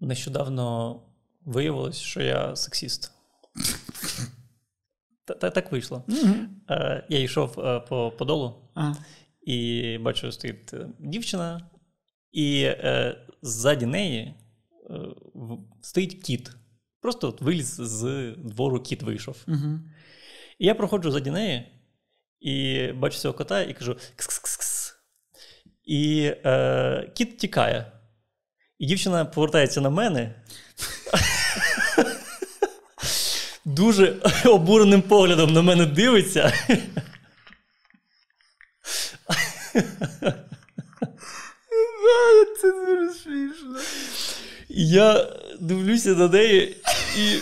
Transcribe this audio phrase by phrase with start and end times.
[0.00, 1.00] Нещодавно
[1.44, 3.12] виявилось, що я сексіст.
[5.40, 6.04] Так вийшло.
[7.08, 7.54] Я йшов
[7.88, 8.54] по подолу
[9.42, 11.70] і бачу, стоїть дівчина,
[12.32, 12.70] і
[13.42, 14.34] ззаді неї
[15.82, 16.50] стоїть кіт.
[17.00, 19.44] Просто от виліз з двору кіт вийшов.
[20.58, 21.72] І я проходжу ззаді неї
[22.40, 24.92] і бачу цього кота і кажу: кс-кс-кс.
[25.84, 27.92] І е, кіт тікає.
[28.78, 30.34] І дівчина повертається на мене.
[33.64, 36.52] Дуже обуреним поглядом на мене дивиться.
[42.60, 43.78] Це дуже смішно.
[44.68, 46.76] Я дивлюся на неї
[47.18, 47.36] і.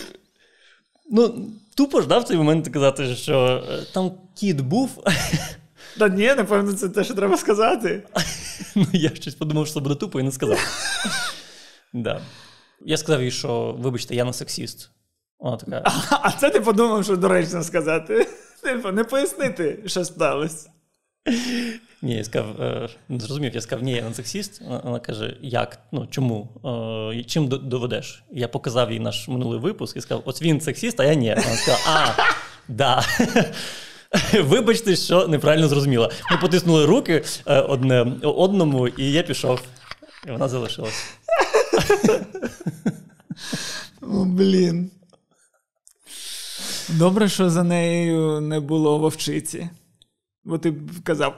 [1.11, 5.05] Ну, тупо ж дав в цей момент казати, що е, там кіт був.
[5.98, 8.03] Та ні, напевно, це те, що треба сказати.
[8.77, 10.59] Ну, Я щось подумав, що це буде тупо і не сказав.
[11.93, 12.20] Да.
[12.87, 14.91] Я сказав їй, що, вибачте, я не сексіст.
[15.39, 15.83] Вона така.
[15.84, 18.27] А, а це ти подумав, що доречно сказати.
[18.62, 20.70] Типу, не пояснити, що сталося.
[22.03, 24.62] Ні, я сказав, е, не зрозумів, я сказав, ні, я не сексіст.
[24.84, 25.78] Вона каже, як?
[25.92, 26.48] Ну, чому?
[27.15, 28.25] Е, чим доведеш?
[28.33, 31.28] Я показав їй наш минулий випуск і сказав, от він сексіст, а я ні.
[31.28, 32.22] Вона сказала, а,
[32.69, 33.05] да.
[34.43, 36.11] Вибачте, що неправильно зрозуміла.
[36.31, 39.61] Ми потиснули руки е, одне одному, і я пішов.
[40.29, 41.05] І вона залишилась.
[44.01, 44.91] Блін.
[46.89, 49.69] Добре, що за нею не було вовчиці.
[50.45, 51.34] Бо ти б казав.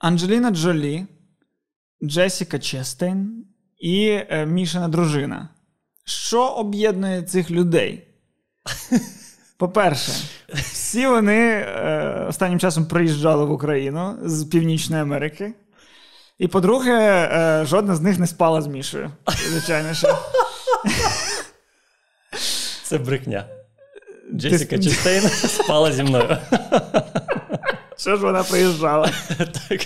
[0.00, 1.06] Анджеліна Джолі,
[2.02, 3.44] Джесіка Честейн
[3.78, 5.48] і е, Мішина дружина.
[6.04, 8.06] Що об'єднує цих людей?
[9.58, 10.12] По-перше,
[10.54, 15.54] всі вони е, останнім часом приїжджали в Україну з Північної Америки.
[16.38, 19.10] І по-друге, е, жодна з них не спала з Мішою.
[19.48, 20.18] Звичайно що.
[22.82, 23.44] Це брехня.
[24.34, 24.78] Джесіка.
[24.78, 26.38] Честейн спала зі мною.
[28.00, 29.10] Що ж вона приїжджала?
[29.68, 29.80] Так.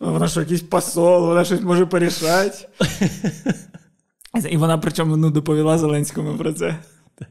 [0.00, 2.68] Вона що, якийсь посол, вона щось може порішати.
[4.50, 6.76] І вона причому ну, доповіла Зеленському про це.
[7.18, 7.28] Так.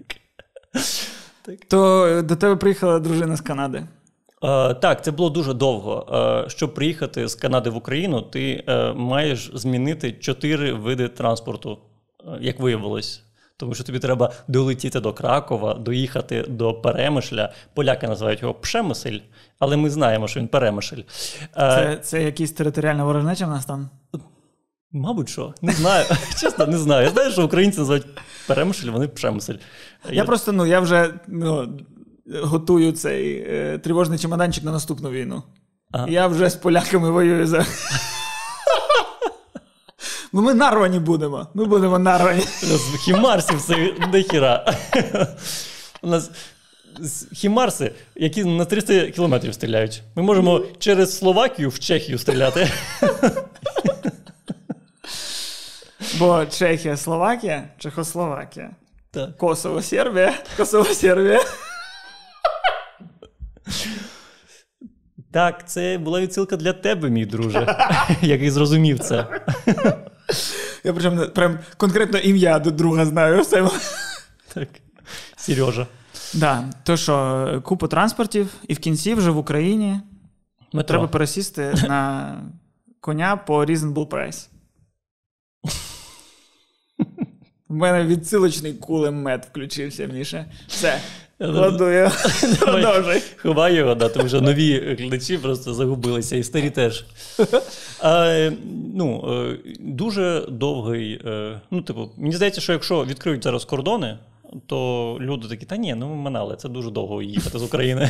[1.41, 1.55] так.
[1.67, 3.87] То до тебе приїхала дружина з Канади.
[4.41, 6.07] Uh, так, це було дуже довго.
[6.11, 11.77] Uh, щоб приїхати з Канади в Україну, ти uh, маєш змінити чотири види транспорту,
[12.39, 13.23] як виявилось.
[13.61, 17.53] Тому що тобі треба долетіти до Кракова, доїхати до Перемишля.
[17.73, 19.19] Поляки називають його Пшемисель,
[19.59, 21.01] але ми знаємо, що він Перемишль.
[21.55, 23.89] Це це якісь територіальна ворожнеча в нас там?
[24.91, 25.53] Мабуть, що.
[25.61, 26.05] Не знаю.
[26.41, 27.05] Чесно, не знаю.
[27.05, 28.05] Я знаю, що українці називають
[28.47, 29.55] Перемишль, вони Пшемисель.
[30.09, 31.79] Я, я просто ну, я вже ну,
[32.43, 35.43] готую цей е, тривожний чемоданчик на наступну війну.
[35.91, 36.07] Ага.
[36.09, 37.65] Я вже з поляками воюю за.
[40.33, 41.47] Ну, ми нарвані будемо.
[41.53, 42.41] Ми будемо нарвані.
[42.99, 44.65] Хімарсів це дохіра.
[46.01, 46.31] У нас
[47.33, 50.03] хімарси, які на 300 кілометрів стріляють.
[50.15, 52.71] Ми можемо через Словакію в Чехію стріляти.
[56.19, 58.71] Бо Чехія, Словакія, Чехословакія.
[59.11, 59.37] Так.
[59.37, 61.41] Косово, Сербія, Косово, Сербія.
[65.31, 67.77] Так, це була відсилка для тебе, мій друже,
[68.21, 69.27] який зрозумів це.
[70.83, 73.43] Я причому прям конкретно ім'я до друга знаю.
[74.53, 74.69] Так.
[75.35, 75.87] Сережа.
[76.33, 76.69] Да.
[76.83, 79.99] То що, купу транспортів, і в кінці вже в Україні
[80.73, 80.83] Метро.
[80.97, 82.35] треба пересісти на
[82.99, 84.47] коня по reasonable price.
[87.69, 90.45] У мене відсилочний кулемет включився, Міша.
[90.67, 91.01] Все.
[91.41, 91.85] Кладу.
[92.59, 93.21] Продовжуй.
[93.37, 97.05] Ховай його, да, тому що нові глядачі просто загубилися, і старі теж.
[98.03, 98.49] А,
[98.95, 101.21] ну, е, Дуже довгий.
[101.25, 104.17] Е, ну, типу, Мені здається, що якщо відкриють зараз кордони,
[104.65, 108.09] то люди такі, та ні, ну ми минали, це дуже довго їхати з України.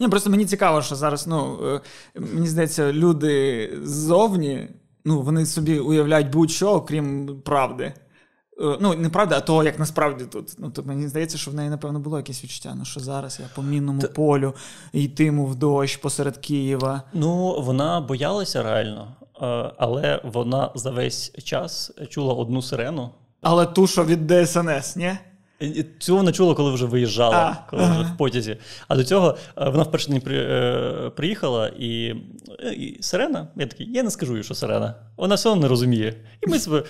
[0.00, 1.80] Ні, Просто мені цікаво, що зараз, ну, е,
[2.20, 4.68] мені здається, люди ззовні,
[5.04, 7.92] ну, вони собі уявляють будь-що, окрім правди.
[8.60, 10.54] Е, ну, не правда, а того, як насправді тут.
[10.58, 12.74] Ну, то Мені здається, що в неї, напевно, було якесь відчуття.
[12.78, 14.08] Ну, що зараз я по мінному Т...
[14.08, 14.54] полю
[14.92, 17.02] йтиму в дощ посеред Києва.
[17.12, 23.10] Ну, вона боялася реально, е, але вона за весь час чула одну сирену.
[23.42, 25.12] Але ту, що від ДСНС, ні?
[25.98, 28.00] Цю вона чула, коли вже виїжджала, а, коли ага.
[28.00, 28.56] вже в потязі.
[28.88, 30.20] А до цього е, вона вперше не
[31.10, 32.14] приїхала, і
[32.76, 33.48] і сирена.
[33.56, 34.94] Я такий, я не скажу їй, що сирена.
[35.16, 36.14] Вона все одно не розуміє.
[36.46, 36.82] І ми себе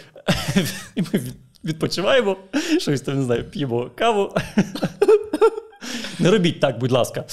[0.94, 1.20] і ми
[1.68, 2.36] відпочиваємо,
[2.78, 4.34] щось там не знаю, п'ємо каву.
[6.18, 7.24] Не робіть так, будь ласка.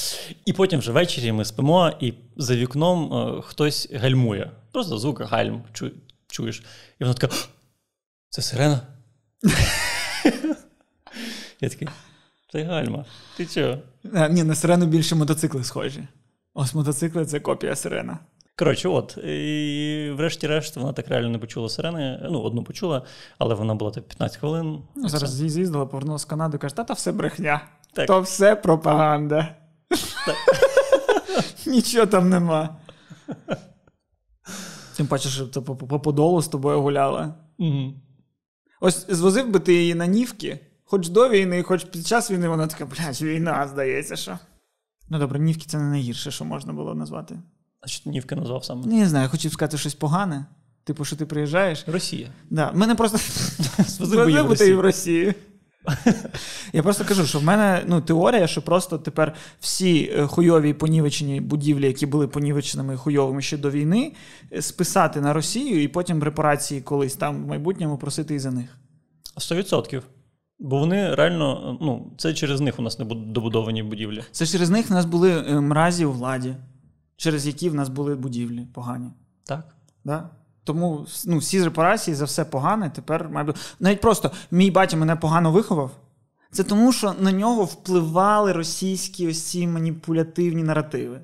[0.45, 4.51] І потім вже ввечері ми спимо, і за вікном е, хтось гальмує.
[4.71, 5.91] Просто звук гальм чу,
[6.27, 6.63] чуєш.
[6.99, 7.35] І вона така:
[8.29, 8.81] це сирена.
[11.61, 11.88] Я такий,
[12.51, 13.05] це гальма.
[13.38, 13.77] Ти чого?
[14.13, 16.07] А, ні, на сирену більше мотоцикли схожі.
[16.53, 18.19] Ось мотоцикли це копія сирена.
[18.57, 22.27] Коротше, от, і врешті-решт, вона так реально не почула сирени.
[22.31, 23.01] Ну, одну почула,
[23.37, 24.81] але вона була так 15 хвилин.
[24.95, 27.61] Ну, зараз Це- з'їздила, повернулася з Канади, каже, та та все брехня.
[27.93, 28.07] Так.
[28.07, 29.55] То все пропаганда.
[31.65, 32.75] Нічого там нема.
[34.97, 37.35] Тим паче, що то по, по Подолу з тобою гуляла.
[37.57, 38.01] Мгм.
[38.81, 42.67] Ось звозив би ти її на нівки, хоч до війни, хоч під час війни, вона
[42.67, 44.39] така, блядь, війна, здається, що.
[45.09, 47.39] Ну добре, нівки це не найгірше, що можна було назвати.
[47.85, 48.85] А що ти назвав саме?
[48.85, 50.45] Не знаю, хотів сказати щось погане.
[50.83, 51.83] Типу, що ти приїжджаєш.
[51.87, 52.27] Росія.
[52.49, 53.17] Да, мене просто
[53.87, 55.33] Звозив би в Росію.
[56.73, 61.41] Я просто кажу, що в мене ну, теорія, що просто тепер всі е, хуйові понівечені
[61.41, 64.13] будівлі, які були понівеченими і хуйовими ще до війни,
[64.53, 68.77] е, списати на Росію і потім репарації колись там в майбутньому просити і за них.
[69.38, 70.01] 100%.
[70.59, 74.23] Бо вони реально, ну, це через них у нас не будуть добудовані будівлі.
[74.31, 76.55] Це через них в нас були е, мразі у владі,
[77.17, 79.12] через які в нас були будівлі погані.
[79.44, 79.75] Так.
[80.06, 80.29] Да?
[80.63, 83.59] Тому ну, всі репарації за все погане тепер має бути.
[83.79, 85.91] Навіть просто мій батя мене погано виховав.
[86.51, 91.21] Це тому, що на нього впливали російські ось ці маніпулятивні наративи.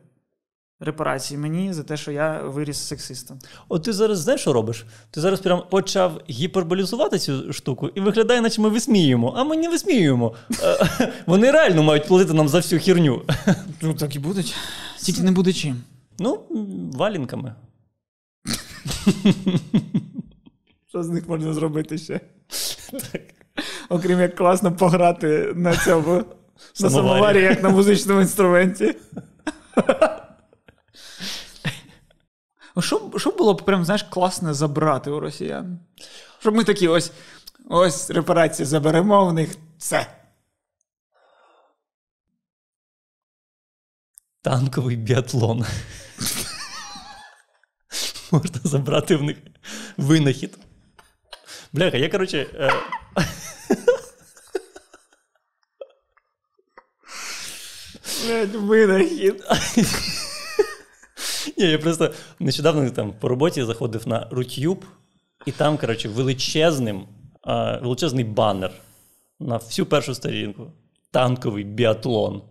[0.83, 3.39] Репарації мені за те, що я виріс сексистом.
[3.69, 4.85] От ти зараз знаєш, що робиш?
[5.11, 9.69] Ти зараз прям почав гіперболізувати цю штуку і виглядає, наче ми висміюємо, а ми не
[9.69, 10.33] висміюємо.
[10.63, 13.21] Е, Вони реально мають платити нам за всю херню.
[13.81, 14.55] Ну, так і будуть.
[14.99, 15.81] Тільки не буде чим.
[16.19, 16.39] Ну,
[16.93, 17.55] валінками.
[20.89, 22.19] Що з них можна зробити ще?
[23.89, 26.23] Окрім як класно пограти на цьому
[26.79, 28.95] на самоварі, як на музичному інструменті.
[32.81, 35.79] Що, що було б прям, знаєш, класне забрати у росіян?
[36.39, 37.11] Щоб ми такі ось
[37.69, 40.07] ось репарації заберемо в них все.
[44.41, 45.65] Танковий біатлон.
[48.31, 49.37] Можна забрати в них
[49.97, 50.57] винахід.
[51.73, 52.37] Бляха, я, коротше.
[52.53, 52.73] е,
[58.27, 59.43] Блядь, винахід.
[61.57, 64.85] Ні, я просто нещодавно там по роботі заходив на Рутюб,
[65.45, 67.03] і там, коротше, величезним,
[67.43, 68.71] а, величезний банер
[69.39, 70.71] на всю першу сторінку.
[71.11, 72.41] Танковий біатлон.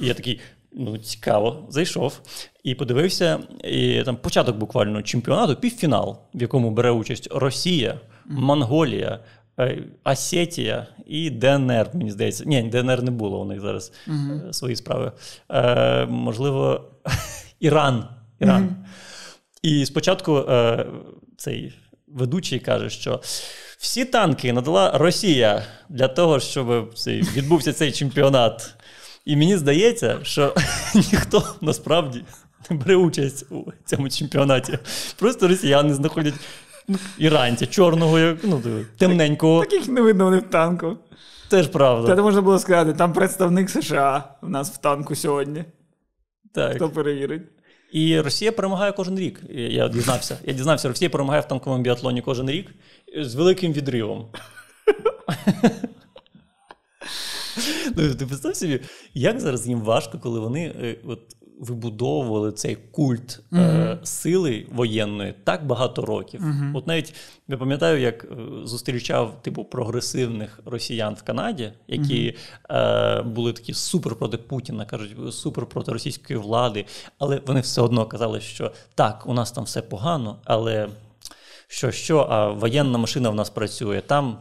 [0.00, 0.40] І я такий,
[0.72, 2.20] ну, цікаво, зайшов
[2.64, 3.38] і подивився.
[3.64, 9.20] І там початок буквально чемпіонату, півфінал, в якому бере участь Росія, Монголія.
[9.58, 12.44] е, Осетія і ДНР, мені здається.
[12.46, 15.12] Ні, ДНР не було у них зараз е, свої справи.
[15.50, 16.84] Е, можливо,
[17.60, 18.08] Іран.
[18.40, 18.76] Іран.
[19.62, 20.86] І спочатку е,
[21.36, 21.74] цей
[22.06, 23.20] ведучий каже, що
[23.78, 28.74] всі танки надала Росія для того, щоб цей, відбувся цей чемпіонат.
[29.24, 30.54] І мені здається, що
[30.94, 32.24] ніхто насправді
[32.70, 34.78] не бере участь у цьому чемпіонаті.
[35.18, 36.34] Просто росіяни знаходять
[36.88, 38.62] ну, іранця, чорного, ну,
[38.98, 39.60] темненького.
[39.60, 40.98] Таких не видно вони в танку.
[41.48, 42.14] Теж правда.
[42.16, 45.64] Та можна було сказати, там представник США в нас в танку сьогодні.
[46.52, 46.76] Так.
[46.76, 47.42] Хто перевірить?
[47.92, 49.40] І Росія перемагає кожен рік.
[49.50, 50.38] Я- дізнався.
[50.44, 52.70] Я дізнався, Росія перемагає в танковому біатлоні кожен рік
[53.22, 54.28] з великим відривом.
[57.96, 58.80] Ну, ти представ собі,
[59.14, 65.66] як зараз їм важко, коли вони е, от, вибудовували цей культ е, сили воєнної так
[65.66, 66.40] багато років.
[66.74, 67.14] От навіть
[67.48, 68.28] я пам'ятаю, як е,
[68.64, 72.36] зустрічав типу прогресивних росіян в Канаді, які
[72.70, 76.84] е, були такі супер проти Путіна, кажуть, супер проти російської влади,
[77.18, 80.88] але вони все одно казали, що так, у нас там все погано, але
[81.68, 84.38] що, що, а воєнна машина в нас працює, там,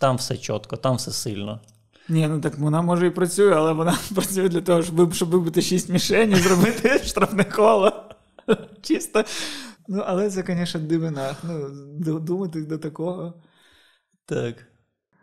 [0.00, 1.60] там все чітко, там все сильно.
[2.08, 5.62] Ні, ну так вона може і працює, але вона працює для того, щоб, щоб вибити
[5.62, 7.92] шість мішень і зробити штрафне коло.
[8.82, 9.24] Чисто.
[9.88, 11.36] Ну, але це, звісно, дивина.
[12.06, 13.34] Ну, думати до такого.
[14.26, 14.54] Так.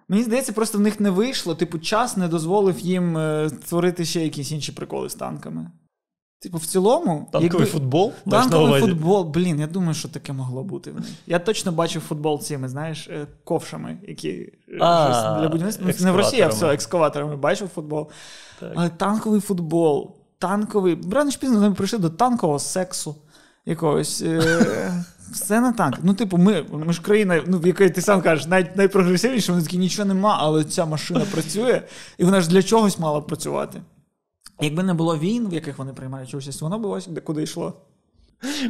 [0.07, 1.55] Мені здається, просто в них не вийшло.
[1.55, 5.71] Типу, час не дозволив їм е, створити ще якісь інші приколи з танками.
[6.45, 7.27] Типу, в цілому.
[7.31, 8.13] Танковий футбол?
[8.29, 8.85] Танковий увазі?
[8.85, 10.93] футбол, блін, я думаю, що таке могло бути.
[11.27, 16.05] Я точно бачив футбол цими, знаєш, е, ковшами, які е, А, щось для будівництва.
[16.05, 17.35] Не в Росії, а все, екскаваторами.
[17.35, 18.09] бачив футбол.
[18.59, 18.71] Так.
[18.75, 20.97] Але танковий футбол, танковий.
[21.11, 23.15] Рано пізно ми прийшли до танкового сексу.
[23.65, 24.21] Якогось.
[24.21, 25.03] Е...
[25.31, 25.97] Все не так.
[26.03, 29.63] Ну, типу, ми ми ж країна, ну, в якої ти сам кажеш, навіть найпрогресивніше, вони
[29.63, 31.81] такі нічого нема, але ця машина працює,
[32.17, 33.81] і вона ж для чогось мала працювати.
[34.61, 37.73] Якби не було війн, в яких вони приймають участь, воно б ось куди йшло.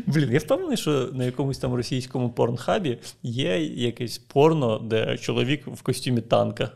[0.08, 5.82] Блін, я впевнений, що на якомусь там російському порнхабі є якесь порно, де чоловік в
[5.82, 6.72] костюмі танка.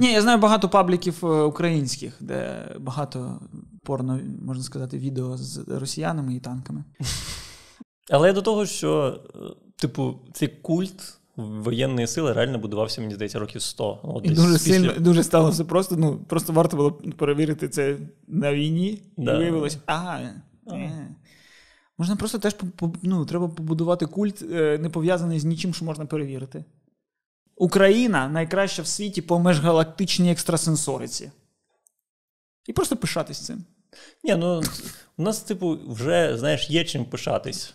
[0.00, 3.40] Ні, я знаю багато пабліків е, українських, де багато
[3.82, 6.84] порно, можна сказати, відео з росіянами і танками.
[8.10, 9.38] Але я до того, що, е,
[9.76, 14.00] типу, цей культ воєнної сили реально будувався, мені здається, років 100.
[14.04, 14.72] Ну, от, і дуже після...
[14.72, 15.96] сильно дуже стало все просто.
[15.96, 19.34] Ну, просто варто було перевірити це на війні, да.
[19.34, 20.20] і виявилось, ага.
[20.70, 21.08] Е.
[21.98, 22.56] Можна просто теж
[23.02, 26.64] ну, треба побудувати культ, е, не пов'язаний з нічим, що можна перевірити.
[27.56, 31.30] Україна найкраща в світі по межгалактичній екстрасенсориці.
[32.66, 33.64] І просто пишатись цим.
[34.24, 34.62] Ні, ну
[35.16, 37.74] у нас, типу, вже, знаєш, є чим пишатись.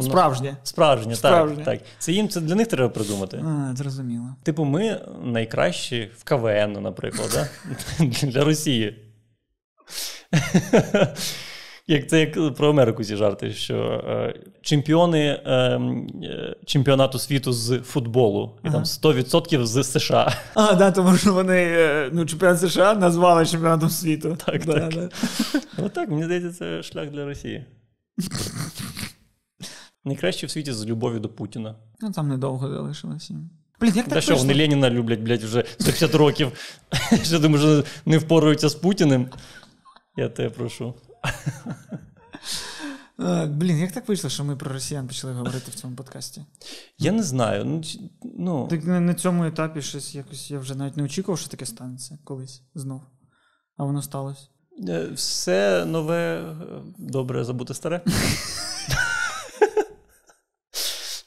[0.00, 0.56] Справжнє.
[0.62, 1.64] Справжнє, Справжнє.
[1.64, 1.78] так.
[1.78, 1.88] так.
[1.98, 3.44] Це їм це для них треба придумати.
[3.46, 4.26] А, Зрозуміло.
[4.42, 7.48] Типу, ми найкращі в КВН, наприклад, да?
[8.26, 9.06] для Росії.
[11.86, 13.76] Як це як про Америку ці жарти, що
[14.08, 18.74] е, чемпіони е, е, чемпіонату світу з футболу, і ага.
[18.74, 20.32] там 100% з США.
[20.54, 24.38] А, да, тому що вони е, ну, чемпіонат США назвали чемпіонатом світу.
[24.46, 24.94] Так, да, так.
[24.94, 25.08] Да.
[25.84, 27.64] Отак, мені здається, це шлях для Росії.
[30.04, 31.76] Найкраще в світі з любов'ю до Путіна.
[32.00, 33.34] Ну там недовго залишилося.
[33.80, 36.52] Блін, як так Та що, вони Леніна люблять, блядь, вже 150 років.
[37.22, 39.28] Що думаю, що не впоруються з Путіним.
[40.16, 40.94] Я тебе прошу.
[43.48, 46.44] Блін, як так вийшло, що ми про росіян почали говорити в цьому подкасті?
[46.98, 47.64] Я не знаю.
[47.64, 47.82] Ну,
[48.38, 48.68] ну...
[48.70, 52.62] Так на цьому етапі щось якось я вже навіть не очікував, що таке станеться колись
[52.74, 53.02] знов.
[53.76, 54.42] А воно сталося.
[54.88, 56.54] Е, все нове, е,
[56.98, 58.00] добре забути старе.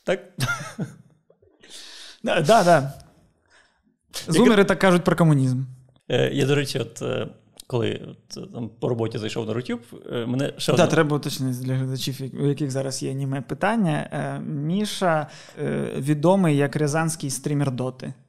[0.03, 0.19] Так?
[2.24, 2.83] Так, так.
[4.27, 5.63] Зумери так кажуть про комунізм.
[6.10, 7.03] Е, я, до речі, от
[7.74, 8.01] коли
[8.53, 9.79] там по роботі зайшов на YouTube,
[10.12, 10.88] е, мене ще одна...
[10.88, 14.10] треба уточнити для глядачів, у яких зараз є аніме питання.
[14.12, 15.27] Е, Міша
[15.62, 18.13] е, відомий як рязанський стрімер Доти.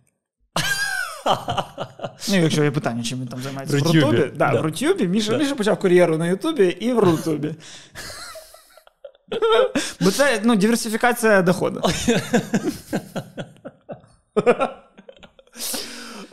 [2.31, 4.33] Ну, якщо є питання, чим він там займається в Рутубі.
[4.37, 4.61] Да, да.
[4.61, 5.09] В Рутюбі.
[5.09, 5.39] Міша, да.
[5.39, 7.55] Міша почав кар'єру на Ютубі і в Рутубі.
[10.01, 11.83] Бо це ну, диверсифікація доходу.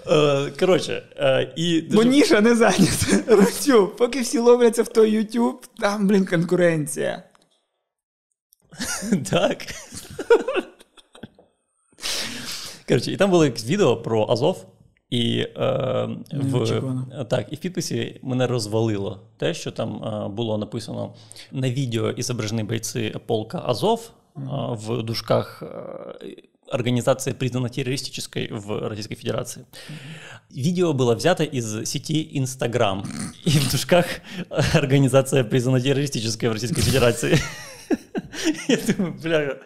[0.08, 1.82] Е, коротше, е, і...
[1.82, 3.24] Бо ніша не зайнята.
[3.28, 7.24] Рутю, поки всі ловляться в той YouTube, там, блін, конкуренція.
[9.32, 9.58] Так.
[12.88, 14.66] Коротше, і там було якесь відео про Азов.
[15.11, 21.15] І е, в так, і в підписі мене розвалило те, що там е, було написано
[21.53, 24.41] на відео і зображені бойці полка Азов е,
[24.71, 25.63] в дужках
[26.73, 29.67] организация признана террористической в Российской Федерации.
[30.51, 33.05] Видео было взято из сети Instagram.
[33.45, 34.07] И в дужках
[34.75, 37.39] организация признана террористической в Российской Федерации.
[38.69, 39.59] Я думаю, бля.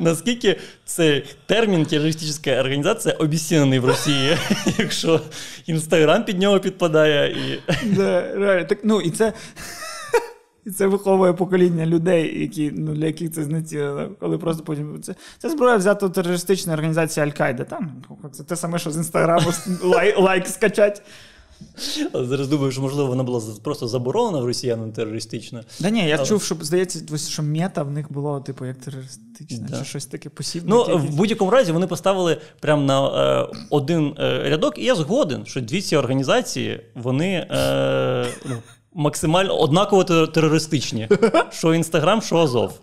[0.00, 4.36] Наскільки цей термін терористична організація обіцяний в Росії,
[4.78, 5.20] якщо
[5.66, 7.60] Інстаграм під нього підпадає і.
[7.96, 8.64] Да, реально.
[8.68, 9.32] Так, ну, і це
[10.64, 15.02] і це виховує покоління людей, які, ну, для яких це знецілено, коли просто потім.
[15.02, 17.64] Це це зброя взята у терористичної організації Аль-Каїда.
[17.64, 18.02] Там
[18.32, 19.50] це те саме, що з інстаграму
[19.82, 21.02] лай, лайк скачать.
[22.12, 25.60] Але зараз думаю, що можливо вона була просто заборонена в росіянам терористично.
[25.80, 26.26] Да ні, я Але...
[26.26, 29.78] чув, що здається, що мета в них було, типу, як терористична, да.
[29.78, 30.70] чи щось таке посібне.
[30.70, 31.10] Ну, якісь.
[31.10, 33.06] в будь-якому разі вони поставили прямо на
[33.42, 37.46] е, один е, рядок, і я згоден, що дві ці організації, вони.
[37.50, 38.56] Е, ну,
[38.94, 41.08] максимально однаково терористичні.
[41.50, 42.80] Що Інстаграм, що Азов.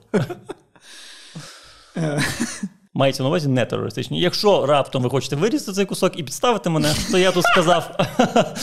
[2.94, 4.20] Мається на увазі не терористичні.
[4.20, 7.98] Якщо раптом ви хочете вирізати цей кусок і підставити мене, то я тут сказав,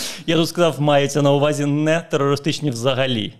[0.26, 3.34] я тут сказав, мається на увазі не терористичні взагалі.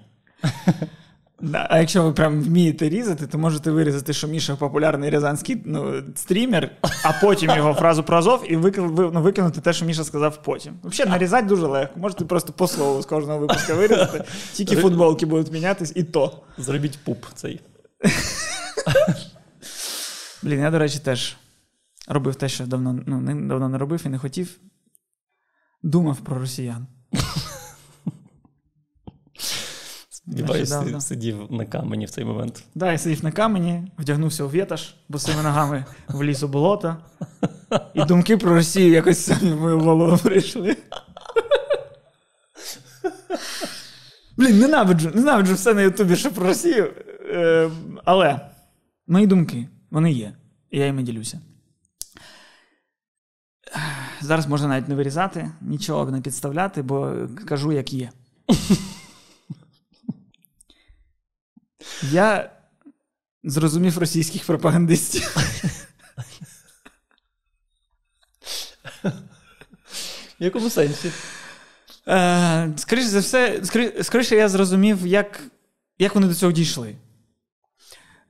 [1.41, 6.03] Да, А якщо ви прям вмієте різати, то можете вирізати, що Міша популярний рязанський ну,
[6.15, 10.75] стрімер, а потім його фразу про Азов і ну, викинути те, що Міша сказав потім.
[10.85, 12.01] Взагалі, нарізати дуже легко.
[12.01, 16.33] Можете просто по слову з кожного випуска вирізати, тільки футболки будуть мінятись, і то.
[16.59, 17.61] Зробіть пуп цей.
[20.43, 21.37] Блін, я, до речі, теж
[22.09, 24.59] робив те, що давно ну, не, давно не робив і не хотів.
[25.83, 26.87] Думав про росіян.
[30.09, 32.55] Сподіваюся, сидів на камені в цей момент.
[32.55, 36.97] Так, да, я сидів на камені, вдягнувся у вітаж, босими ногами вліз у болото.
[37.95, 40.77] І думки про Росію якось самі в мою голову прийшли.
[44.37, 46.93] Блін, ненавиджу, ненавиджу все на Ютубі, що про Росію.
[47.31, 47.71] Е,
[48.05, 48.41] але
[49.07, 50.37] мої думки, вони є.
[50.71, 51.41] І я їми ділюся.
[54.21, 58.11] Зараз можна навіть не вирізати, нічого не підставляти, бо кажу, як є.
[62.11, 62.51] Я
[63.45, 65.37] зрозумів російських пропагандистів.
[70.41, 71.13] В якому сенсі?
[72.09, 73.61] Е, Скоріше за все,
[74.03, 75.41] скоріше я зрозумів, як
[75.99, 76.97] як вони до цього дійшли.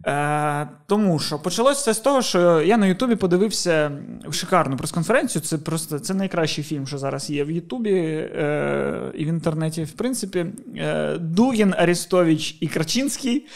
[0.06, 3.92] Е, Тому що почалося все з того, що я на Ютубі подивився
[4.30, 5.42] шикарну прес-конференцію.
[5.42, 9.84] Це просто це найкращий фільм, що зараз є в Ютубі е, і в інтернеті.
[9.84, 10.46] В принципі,
[10.76, 13.46] е, Дугін, Арестович і Крачинський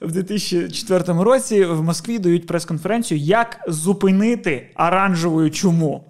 [0.00, 6.04] в 2004 році в Москві дають прес-конференцію, як зупинити оранжеву чуму.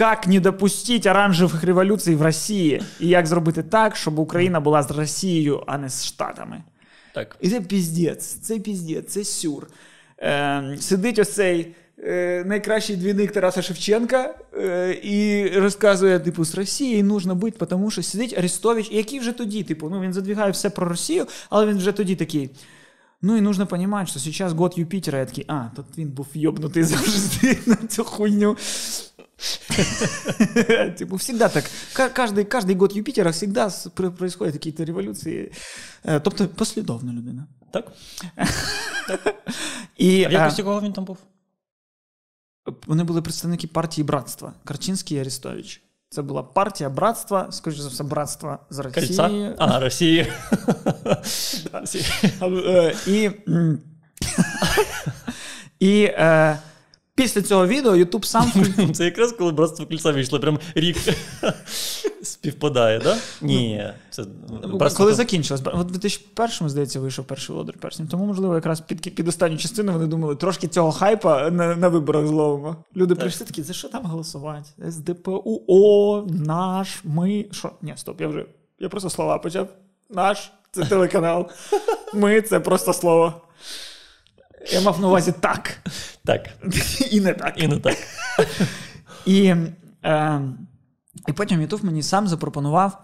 [0.00, 4.90] Як не допустити оранжевих революцій в Росії, і як зробити так, щоб Україна була з
[4.90, 6.62] Росією, а не з Штатами.
[7.16, 7.36] Так.
[7.40, 9.68] І це піздець, це піздець, це сюр.
[10.18, 17.04] Е, Сидить ось цей е, найкращий двійник Тараса Шевченка е, і розказує, типу, з Росією
[17.04, 20.88] нужно бути, тому що сидить Арестович, який вже тоді, типу, ну він задвігає все про
[20.88, 22.50] Росію, але він вже тоді такий.
[23.22, 26.82] Ну і нужно понимать, що зараз год Юпітера, я такий, а, тут він був йобнутий
[26.82, 28.56] завжди на цю хуйню.
[30.98, 31.64] Типу, всегда так.
[31.94, 35.52] Каждый, каждый год Юпитера всегда происходят какие-то революції.
[36.02, 37.46] Тобто послідовна людина.
[37.72, 37.92] Так.
[39.96, 41.18] І, а в якості кого він там був?
[42.86, 45.82] Вони були представники партії братства Карчинський і Арестович.
[46.08, 49.06] Це була партія братства, скоріше за все, братства з Росії.
[49.06, 49.54] Кольца?
[49.58, 50.32] А, Росії.
[53.06, 53.30] І
[55.80, 56.10] і
[57.16, 58.52] Після цього відео Ютуб сам.
[58.94, 60.96] Це якраз коли братство кільця вийшло, прям рік
[62.22, 63.18] співпадає, так?
[63.42, 63.92] Ні.
[64.10, 64.24] це
[64.74, 65.04] братство...
[65.04, 68.08] Коли закінчилось, у 2001-му, здається, вийшов перший володар перснів.
[68.08, 72.26] Тому, можливо, якраз під під останню частину вони думали, трошки цього хайпа на на виборах
[72.26, 72.76] зловимо.
[72.96, 73.20] Люди так.
[73.20, 74.90] прийшли такі, за що там голосувати?
[74.90, 77.44] СДПУ, О, наш, ми.
[77.50, 77.70] Що?
[77.82, 78.44] Ні, стоп, я вже.
[78.78, 79.68] Я просто слова почав.
[80.10, 81.48] Наш це телеканал.
[82.14, 83.34] Ми це просто слово.
[84.72, 85.78] Я мав на увазі так.
[86.24, 86.48] Так.
[87.10, 87.54] І не так.
[87.56, 87.96] І не так.
[89.26, 89.54] І
[90.04, 90.40] е,
[91.28, 93.02] і потім Ютуб мені сам запропонував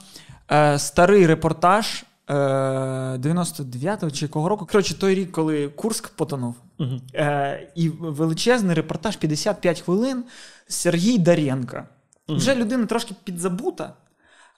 [0.53, 4.66] е, старий репортаж е, 99-го чи якого року.
[4.66, 6.55] Коротше, той рік, коли Курск потонув.
[6.79, 7.01] Угу.
[7.14, 10.25] Е, І величезний репортаж 55 хвилин
[10.68, 11.83] Сергій Даренко.
[12.29, 12.38] Угу.
[12.38, 13.92] Вже людина трошки підзабута.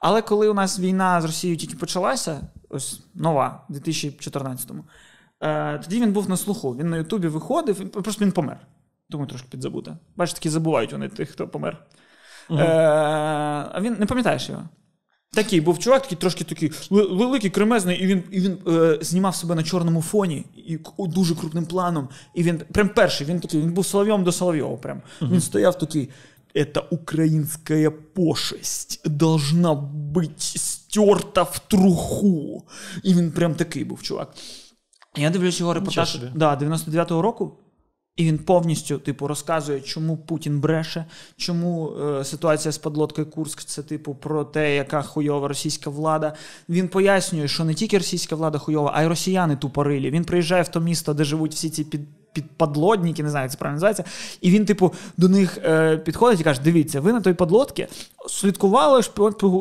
[0.01, 4.85] Але коли у нас війна з Росією тільки почалася, ось нова, в 2014-му.
[5.45, 6.77] Е, тоді він був на слуху.
[6.77, 8.67] Він на Ютубі виходив, просто він помер.
[9.11, 9.99] Думаю, трошки підзабута.
[10.17, 11.87] Бачиш, такі забувають вони тих, хто помер.
[12.51, 12.55] Е,
[13.73, 14.69] А він не пам'ятаєш його?
[15.33, 19.55] Такий був чувак, такий трошки такий великий, кремезний, і він і він е, знімав себе
[19.55, 22.09] на чорному фоні і дуже крупним планом.
[22.35, 24.77] І він прям перший, він такий, він був Соловйом до Соловйова.
[24.77, 25.03] Прям.
[25.21, 25.31] Uh-huh.
[25.31, 26.11] Він стояв такий.
[26.57, 32.65] Эта украинская пошесть должна быть стерта в труху.
[33.03, 34.35] І він прям такий був чувак.
[35.17, 37.53] Я дивлюсь його репортаж да, 99-го року,
[38.17, 41.05] і він повністю типу, розказує, чому Путін бреше,
[41.37, 46.35] чому е, ситуація з подлодкою Курск це типу про те, яка хуйова російська влада.
[46.69, 50.11] Він пояснює, що не тільки російська влада хуйова, а й росіяни тупорилі.
[50.11, 52.01] Він приїжджає в то місто, де живуть всі ці під
[52.35, 54.05] підподлодники, не знаю, як це правильно називається.
[54.41, 57.87] І він, типу, до них е, підходить і каже: Дивіться, ви на той подлодці
[58.29, 59.03] слідкували,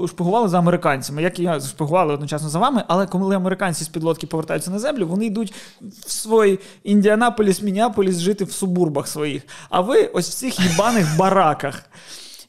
[0.07, 4.27] шпигували за американцями, як і я шпигували одночасно за вами, але коли американці з підлодки
[4.27, 9.43] повертаються на землю, вони йдуть в свій Індіанаполіс, Мініаполіс жити в субурбах своїх.
[9.69, 11.83] А ви ось в цих їбаних бараках.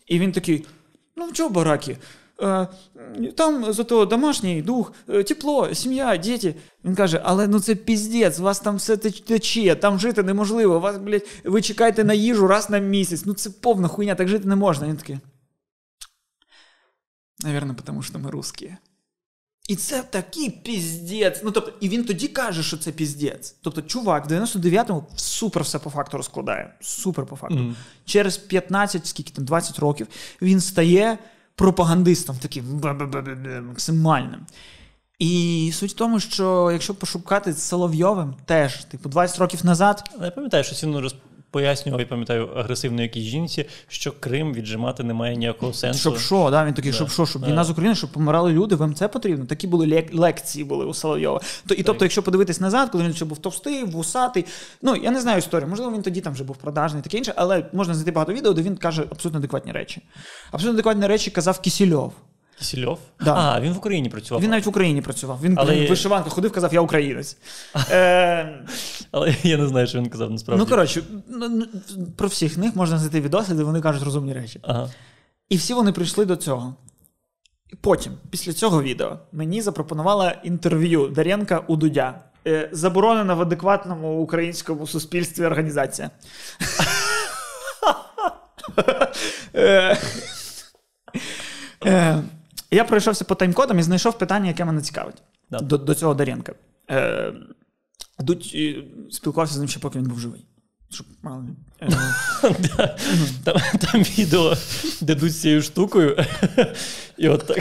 [0.06, 0.66] І він такий:
[1.16, 1.98] ну, чого бараки?
[2.42, 2.68] Е,
[3.36, 6.54] там зато домашній дух, е, тепло, сім'я, діти.
[6.84, 10.80] Він каже, але ну це піздець, у вас там все тече, там жити неможливо.
[10.80, 13.24] Вас, блядь, ви чекаєте на їжу раз на місяць.
[13.24, 14.88] Ну це повна хуйня, так жити не можна.
[14.88, 15.18] Він такий.
[17.44, 18.72] Наверно, тому що ми русські.
[19.68, 21.40] І це такий піздець.
[21.44, 23.56] Ну, тобто, І він тоді каже, що це піздець.
[23.62, 26.74] Тобто, чувак, в 99-му супер все по факту розкладає.
[26.80, 27.56] Супер по факту.
[27.56, 27.74] Mm.
[28.04, 30.06] Через 15, скільки там, 20 років
[30.42, 31.18] він стає
[31.56, 32.80] пропагандистом таким
[33.68, 34.46] максимальним.
[35.18, 40.10] І суть в тому, що якщо пошукати з Соловйовим, теж, типу, 20 років назад.
[40.22, 41.14] Я пам'ятаю, що він роз...
[41.54, 46.00] пояснював, я пам'ятаю, агресивно якійсь жінці, що Крим віджимати немає ніякого сенсу.
[46.00, 46.96] Щоб що, да, він такий, да.
[46.96, 49.44] щоб що, щоб війна з України, щоб помирали люди, вам це потрібно.
[49.44, 51.40] Такі були лек- лекції були у Соловйова.
[51.66, 51.86] То, І так.
[51.86, 54.44] тобто, якщо подивитись назад, коли він ще був товстий, вусатий,
[54.82, 57.66] ну я не знаю історію, можливо, він тоді там вже був продажний, таке інше, але
[57.72, 60.02] можна знайти багато відео, де він каже абсолютно адекватні речі.
[60.50, 62.12] Абсолютно адекватні речі казав Кісільов.
[62.58, 62.98] Кисельов?
[63.24, 63.34] Да.
[63.34, 64.42] А, він в Україні працював.
[64.42, 65.38] Він навіть в Україні працював.
[65.42, 67.36] Він Але- в вишиванках ходив, казав, я українець.
[67.90, 68.64] Е,
[69.10, 70.64] Але я не знаю, що він казав насправді.
[70.64, 71.66] ну, коротше, ну, ну,
[72.16, 74.60] про всіх них можна знайти відоси, де вони кажуть розумні речі.
[74.62, 74.90] Ага.
[75.48, 76.74] І всі вони прийшли до цього.
[77.72, 82.20] І потім, після цього відео, мені запропонувала інтерв'ю Даренка у Дудя.
[82.46, 86.10] Е, заборонена в адекватному українському суспільстві організація.
[92.74, 95.22] Я пройшовся по таймкодам і знайшов питання, яке мене цікавить.
[95.50, 95.58] Да.
[95.58, 96.52] До, до цього Даренка.
[96.90, 97.32] Е,
[98.18, 98.74] Дудь е,
[99.10, 100.46] спілкувався з ним ще поки він був живий.
[100.90, 101.44] Щоб, мало
[101.82, 101.88] е.
[103.80, 104.56] Там, відео,
[105.00, 106.16] де дуть цією штукою.
[107.16, 107.58] І от так.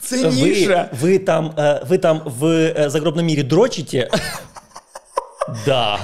[0.00, 0.90] Це ніша.
[0.92, 4.10] Ви, ви, там, е, ви там в загробному мірі дрочите?
[5.66, 5.98] Да.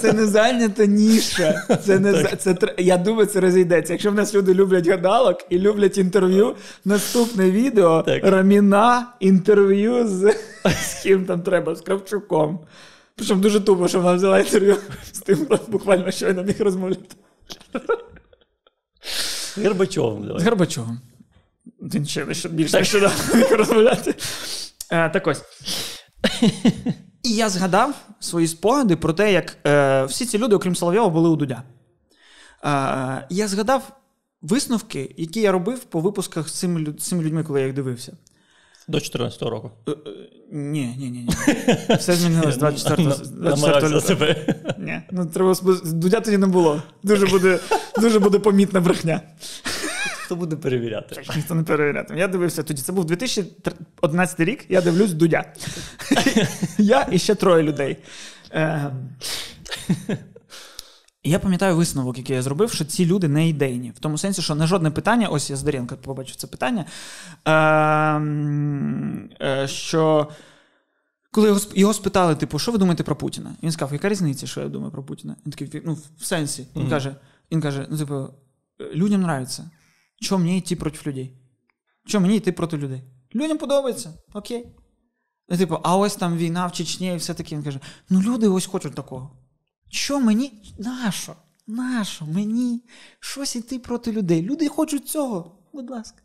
[0.00, 1.66] Це не зайнята ніша.
[1.84, 3.92] Це не за- це я думаю, це розійдеться.
[3.92, 8.24] Якщо в нас люди люблять гадалок і люблять інтерв'ю, наступне відео Так.
[8.24, 12.60] Раміна інтерв'ю з, з ким там треба, з Кравчуком.
[13.16, 14.76] Причому дуже тупо, що вона взяла інтерв'ю
[15.12, 17.16] з тим, буквально щойно міг розмовляти.
[19.64, 20.44] Горбачовим З.
[20.44, 21.00] Горбачовим.
[21.80, 23.10] Він ще більше
[23.50, 24.14] розмовляти.
[24.90, 25.42] Е, так ось.
[27.22, 31.28] І я згадав свої спогади про те, як е, всі ці люди, окрім Соловйова, були
[31.28, 31.62] у Дудя.
[32.64, 33.92] Е, я згадав
[34.42, 37.74] висновки, які я робив по випусках з цими, люд- з цими людьми, коли я їх
[37.74, 38.12] дивився.
[38.88, 39.70] До 14-го року.
[39.88, 39.96] Е, е,
[40.54, 41.96] Ні, ні, ні, ні.
[41.96, 44.00] Все змінилось 24 На- 24 Намагався лютого.
[44.00, 44.54] себе.
[44.78, 45.54] Ні, ну треба
[45.84, 46.82] Дудя тоді не було.
[47.02, 47.58] Дуже буде,
[48.00, 49.20] дуже буде помітна брехня.
[50.32, 51.22] Хто буде перевіряти?
[51.36, 52.20] Ніхто не перевірятиме.
[52.20, 52.82] Я дивився тоді.
[52.82, 54.64] Це був 2011 рік.
[54.68, 55.44] Я дивлюсь Дудя.
[56.78, 57.96] Я і ще троє людей.
[58.50, 59.10] Ем.
[61.22, 63.90] І я пам'ятаю висновок, який я зробив, що ці люди не ідейні.
[63.90, 66.84] В тому сенсі, що не жодне питання, ось я з Даренка побачив це питання.
[67.44, 70.28] ем, е, Що
[71.30, 73.50] коли його, його спитали, типу, що ви думаєте про Путіна?
[73.60, 75.36] І він сказав, яка різниця, що я думаю про Путіна?
[75.46, 76.66] Він такий, ну, в сенсі.
[76.76, 76.90] Він Мгм.
[76.90, 77.16] каже,
[77.52, 78.28] він каже: ну, типу,
[78.94, 79.70] людям нравиться.
[80.22, 81.32] Чого мені йти проти людей?
[82.06, 83.02] Чого мені йти проти людей?
[83.34, 84.66] Людям подобається, окей.
[85.48, 87.56] Ну, типу, а ось там війна в Чечні і все таке.
[87.56, 87.80] Він каже:
[88.10, 89.30] ну люди ось хочуть такого.
[89.90, 90.74] Що мені?
[90.78, 91.32] Нащо?
[91.66, 92.24] Нащо?
[92.26, 92.82] Мені
[93.20, 94.42] щось іти проти людей.
[94.42, 95.58] Люди хочуть цього.
[95.72, 96.18] Будь ласка.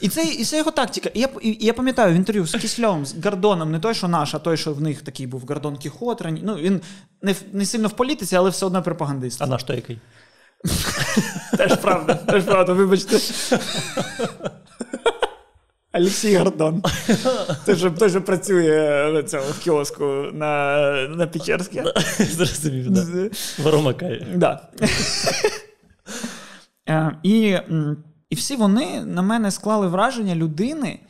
[0.00, 1.10] І це, і це його тактика.
[1.14, 4.08] І я, і, і я пам'ятаю в інтерв'ю з Кисльовим, з Гордоном, не той, що
[4.08, 6.22] наш, а той, що в них такий був Гордон Кіхот.
[6.42, 6.80] Ну, він
[7.22, 9.42] не, не сильно в політиці, але все одно пропагандист.
[9.42, 9.98] А наш то який?
[11.56, 13.18] Теж правда, теж правда, вибачте.
[15.92, 16.82] Олексій Гордон.
[17.66, 21.84] Той, що, той, що працює в цьому в кіоску на, на Печерське.
[22.18, 23.30] Зрозумів, да.
[23.58, 24.26] Воромакає.
[24.34, 24.68] Да.
[26.88, 27.58] Е, і,
[28.30, 31.00] і всі вони на мене склали враження людини,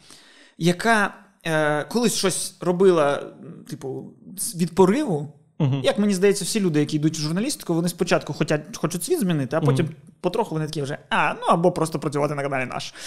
[0.58, 1.14] яка
[1.46, 3.22] е, колись щось робила,
[3.70, 4.12] типу,
[4.56, 5.37] від пориву.
[5.58, 5.80] Мгм.
[5.84, 9.56] Як мені здається, всі люди, які йдуть в журналістику, вони спочатку хочуть, хочуть світ змінити,
[9.56, 9.88] а потім
[10.20, 12.94] потроху вони такі вже, а, ну або просто працювати на каналі наш.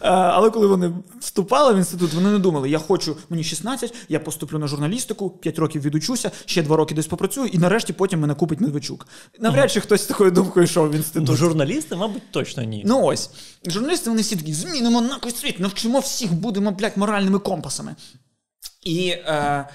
[0.00, 4.20] Е, Але коли вони вступали в інститут, вони не думали, я хочу, мені 16, я
[4.20, 8.34] поступлю на журналістику, 5 років відучуся, ще 2 роки десь попрацюю, і нарешті потім мене
[8.34, 9.06] купить Медведчук.
[9.38, 11.28] Навряд чи хтось з такою думкою йшов в інститут.
[11.28, 12.82] Ну, журналісти, мабуть, точно ні.
[12.86, 13.30] Ну ось.
[13.66, 17.96] Журналісти вони всі такі, змінимо нахуй світ, навчимо всіх, будемо, блядь, моральними компасами.
[18.84, 19.68] І е,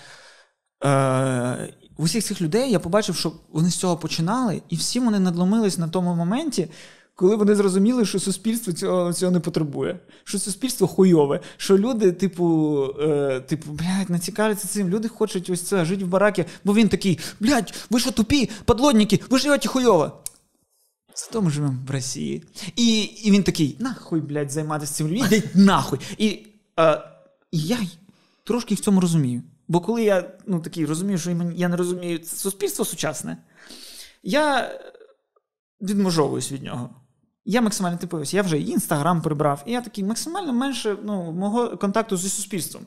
[0.84, 5.20] е, у всіх цих людей я побачив, що вони з цього починали, і всі вони
[5.20, 6.68] надломились на тому моменті,
[7.16, 12.88] коли вони зрозуміли, що суспільство цього, цього не потребує, що суспільство хуйове, що люди, типу,
[13.02, 14.90] е, типу, блядь, не цікавляться цим.
[14.90, 19.20] Люди хочуть ось це жити в баракі, бо він такий, блядь, ви що тупі, подлодники,
[19.30, 20.12] ви живете хуйово.
[21.16, 22.44] Зато ми живемо в Росії.
[22.76, 26.00] І, і він такий: нахуй, блядь, займатися цим людьми, йдіть нахуй.
[26.18, 26.48] І
[26.80, 27.02] е,
[27.52, 27.78] я
[28.44, 29.42] трошки в цьому розумію.
[29.72, 33.38] Бо коли я ну, такий розумію, що я не розумію це суспільство сучасне,
[34.24, 34.72] я
[35.82, 36.90] відмежовуюсь від нього.
[37.46, 41.78] Я максимально типу, я вже і інстаграм прибрав, і я такий максимально менше ну, мого
[41.78, 42.86] контакту зі суспільством.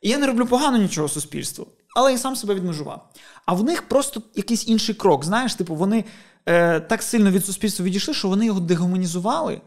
[0.00, 3.10] І я не роблю погано нічого суспільству, але і сам себе відмежував.
[3.46, 5.24] А в них просто якийсь інший крок.
[5.24, 6.04] Знаєш, типу, вони
[6.46, 9.60] е, так сильно від суспільства відійшли, що вони його дегуманізували,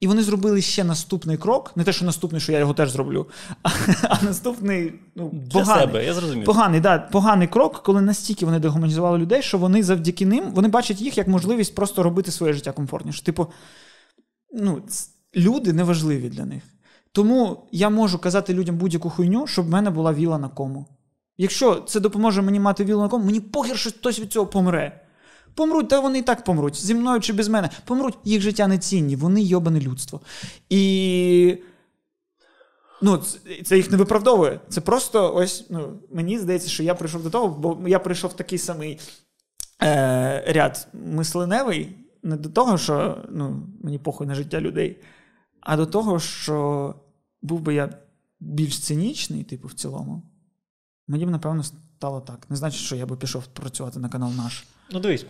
[0.00, 1.72] і вони зробили ще наступний крок.
[1.76, 3.26] Не те, що наступний, що я його теж зроблю,
[3.62, 3.68] а,
[4.02, 5.86] а наступний ну, Для поганий.
[5.86, 6.44] себе, я зрозумів.
[6.44, 11.00] Поганий, да, поганий крок, коли настільки вони дегуманізували людей, що вони завдяки ним вони бачать
[11.00, 13.24] їх як можливість просто робити своє життя комфортніше.
[13.24, 13.46] Типу,
[14.52, 14.82] ну,
[15.36, 16.62] люди неважливі для них.
[17.12, 20.86] Тому я можу казати людям будь-яку хуйню, щоб в мене була віла на кому.
[21.38, 25.03] Якщо це допоможе мені мати вілу на кому, мені похер, що хтось від цього помре.
[25.54, 26.76] Помруть, та вони і так помруть.
[26.76, 27.70] Зі мною чи без мене.
[27.84, 30.20] Помруть, їх життя не цінні, вони йобане людство.
[30.70, 31.58] І.
[33.02, 33.22] Ну,
[33.64, 34.60] це їх не виправдовує.
[34.68, 38.36] Це просто ось ну, мені здається, що я прийшов до того, бо я прийшов в
[38.36, 39.00] такий самий
[39.82, 45.02] е, ряд мисленевий, не до того, що ну, мені похуй на життя людей,
[45.60, 46.94] а до того, що
[47.42, 47.98] був би я
[48.40, 50.22] більш цинічний, типу, в цілому,
[51.08, 52.46] мені б, напевно, стало так.
[52.50, 54.64] Не значить, що я би пішов працювати на канал наш.
[54.90, 55.26] Ну, дивись,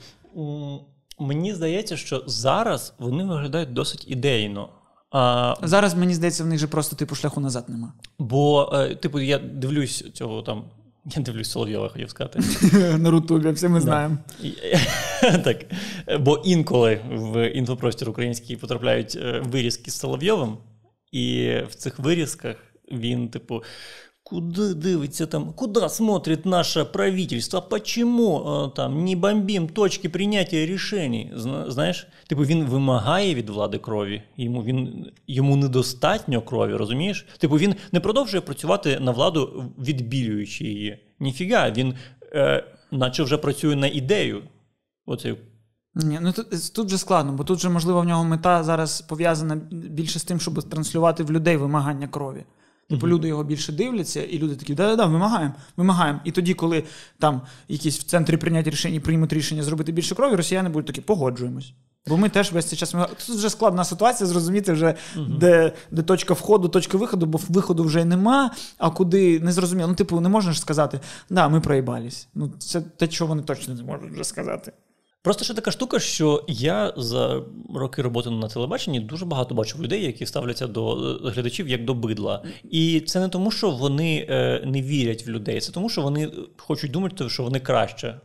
[1.18, 4.68] мені здається, що зараз вони виглядають досить ідейно.
[5.10, 7.92] А, Зараз мені здається, в них же просто типу шляху назад нема.
[8.18, 10.64] Бо, е, типу, я дивлюсь цього там.
[11.16, 12.40] Я дивлюсь Соловйова, хотів сказати.
[12.98, 14.18] На Рутубі, всі ми знаємо.
[15.44, 15.64] Так.
[16.20, 20.56] Бо інколи в інфопростір український потрапляють е, вирізки з Соловйовим,
[21.12, 22.56] і в цих вирізках
[22.92, 23.62] він, типу,
[24.26, 27.60] Куда дивиться там, куда смотрит наше правительство?
[27.60, 31.32] Почему там не бомбим точки прийняття рішень?
[31.68, 37.26] Знаєш, типу він вимагає від влади крові, йому він йому недостатньо крові, розумієш?
[37.38, 40.98] Типу він не продовжує працювати на владу, відбілюючи її.
[41.20, 41.94] Ніфіга, він
[42.34, 44.42] е, наче вже працює на ідею.
[45.06, 45.36] Оцей
[45.94, 49.56] ні, ну Тут тут вже складно, бо тут же, можливо, в нього мета зараз пов'язана
[49.70, 52.44] більше з тим, щоб транслювати в людей вимагання крові.
[52.90, 56.20] Типу, люди його більше дивляться, і люди такі, да-да-да, вимагаємо, вимагаємо.
[56.24, 56.84] І тоді, коли
[57.18, 61.72] там якісь в центрі прийняття рішень приймуть рішення зробити більше крові, росіяни будуть такі, погоджуємось.
[62.06, 62.90] Бо ми теж весь цей час
[63.26, 65.38] Тут вже складна ситуація, зрозуміти, вже, uh-huh.
[65.38, 69.88] де де точка входу, точка виходу, бо виходу вже нема, а куди не зрозуміло.
[69.88, 72.28] Ну, типу, не можна ж сказати, да, ми проїбались.
[72.34, 74.72] Ну, це те, що вони точно не можуть вже сказати.
[75.24, 77.42] Просто ще така штука, що я за
[77.74, 81.94] роки роботи на телебаченні дуже багато бачив людей, які ставляться до е, глядачів як до
[81.94, 82.42] бидла.
[82.70, 86.30] І це не тому, що вони е, не вірять в людей, це тому, що вони
[86.56, 88.20] хочуть думати, що вони краще.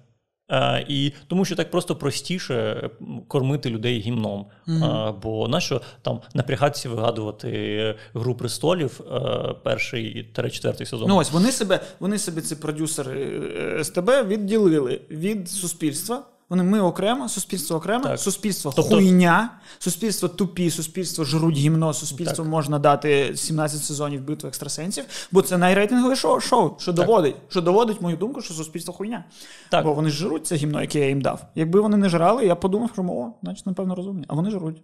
[0.48, 2.90] А, І тому, що так просто простіше
[3.28, 4.46] кормити людей гімном.
[4.68, 4.86] Mm-hmm.
[4.86, 11.10] А, Бо нащо там напрягатися вигадувати Гру престолів а, е, перший та четвертий сезон?
[11.10, 13.44] Ну ось вони себе, вони себе ці продюсери
[13.84, 16.24] СТБ відділили від суспільства.
[16.50, 18.20] Вони ми окремо, суспільство окремо, так.
[18.20, 18.96] суспільство тобто...
[18.96, 22.52] хуйня, суспільство тупі, суспільство жруть гімно, суспільство так.
[22.52, 27.06] можна дати 17 сезонів битви екстрасенсів, бо це найрейтингове шоу, шоу що так.
[27.06, 29.26] доводить, що доводить мою думку, що суспільство хуйня.
[29.72, 29.86] Так.
[29.86, 31.46] Бо вони жруть це гімно, яке я їм дав.
[31.56, 34.26] Якби вони не жрали, я подумав, що о, значить, напевно, розумні.
[34.28, 34.82] А вони жруть.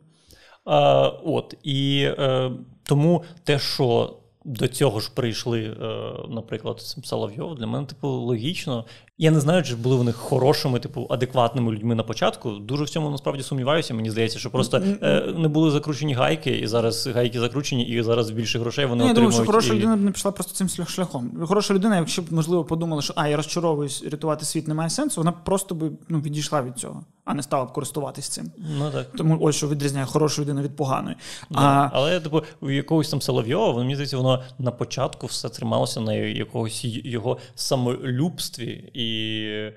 [0.65, 2.51] А, От і е,
[2.84, 4.17] тому те, що.
[4.47, 8.86] До цього ж прийшли, е, наприклад, Соловйов, для мене типу логічно.
[9.17, 12.51] Я не знаю, чи були вони хорошими, типу, адекватними людьми на початку.
[12.51, 13.93] Дуже в цьому насправді сумніваюся.
[13.93, 18.32] Мені здається, що просто е, не були закручені гайки, і зараз гайки закручені, і зараз
[18.32, 19.34] більше грошей вони я отримують.
[19.34, 19.78] Я думаю, що хороша і...
[19.78, 21.32] людина б не пішла просто цим шляхом.
[21.47, 25.32] Хороша людина, якщо б можливо подумала, що а я розчаровуюсь, рятувати світ немає сенсу, вона
[25.32, 28.51] просто би ну, відійшла від цього, а не стала б користуватись цим.
[28.80, 31.15] Ну так тому ось що відрізняє хорошу людину від поганої.
[31.49, 31.60] Да.
[31.60, 31.89] А...
[31.93, 36.86] Але типу, у якогось там Соловйова, мені здається, воно на початку все трималося на якогось
[36.86, 39.74] його самолюбстві і Е,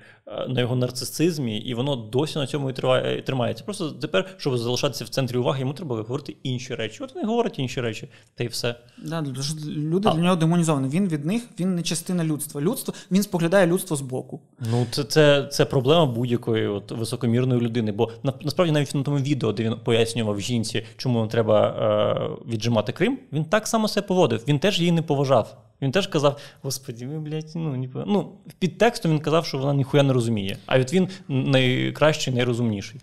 [0.47, 3.63] на його нарцисизмі, і воно досі на цьому і триває, тримається.
[3.63, 7.03] Просто тепер, щоб залишатися в центрі уваги, йому треба говорити інші речі.
[7.03, 8.75] От вони говорять інші речі, та й все.
[8.97, 9.23] Да,
[9.67, 10.13] Люди а.
[10.13, 10.89] для нього демонізовані.
[10.89, 12.61] Він від них він не частина людства.
[12.61, 14.41] Людство він споглядає людство з боку.
[14.71, 17.91] Ну це це, це проблема будь-якої от високомірної людини.
[17.91, 23.19] Бо насправді навіть на тому відео, де він пояснював жінці, чому треба е, віджимати Крим,
[23.33, 24.43] він так само себе поводив.
[24.47, 25.57] Він теж її не поважав.
[25.81, 29.73] Він теж казав: Господі, ви, блядь, ну ні Ну, під текстом він казав, що вона
[29.73, 30.57] ніхуя не розуміє.
[30.65, 33.01] А от він найкращий, найрозумніший.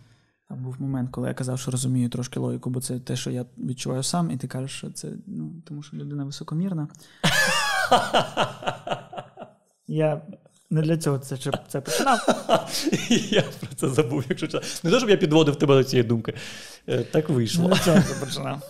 [0.49, 3.45] Там був момент, коли я казав, що розумію трошки логіку, бо це те, що я
[3.59, 6.89] відчуваю сам, і ти кажеш, що це ну, тому що людина високомірна.
[9.89, 10.21] Я
[10.71, 11.37] не для цього це
[11.69, 12.19] це починав.
[13.31, 14.91] Я про це забув, якщо чесно.
[14.91, 16.35] Не те, щоб я підводив тебе до цієї думки.
[16.89, 17.69] Е, так вийшло.
[17.69, 18.63] Не для цього це починав.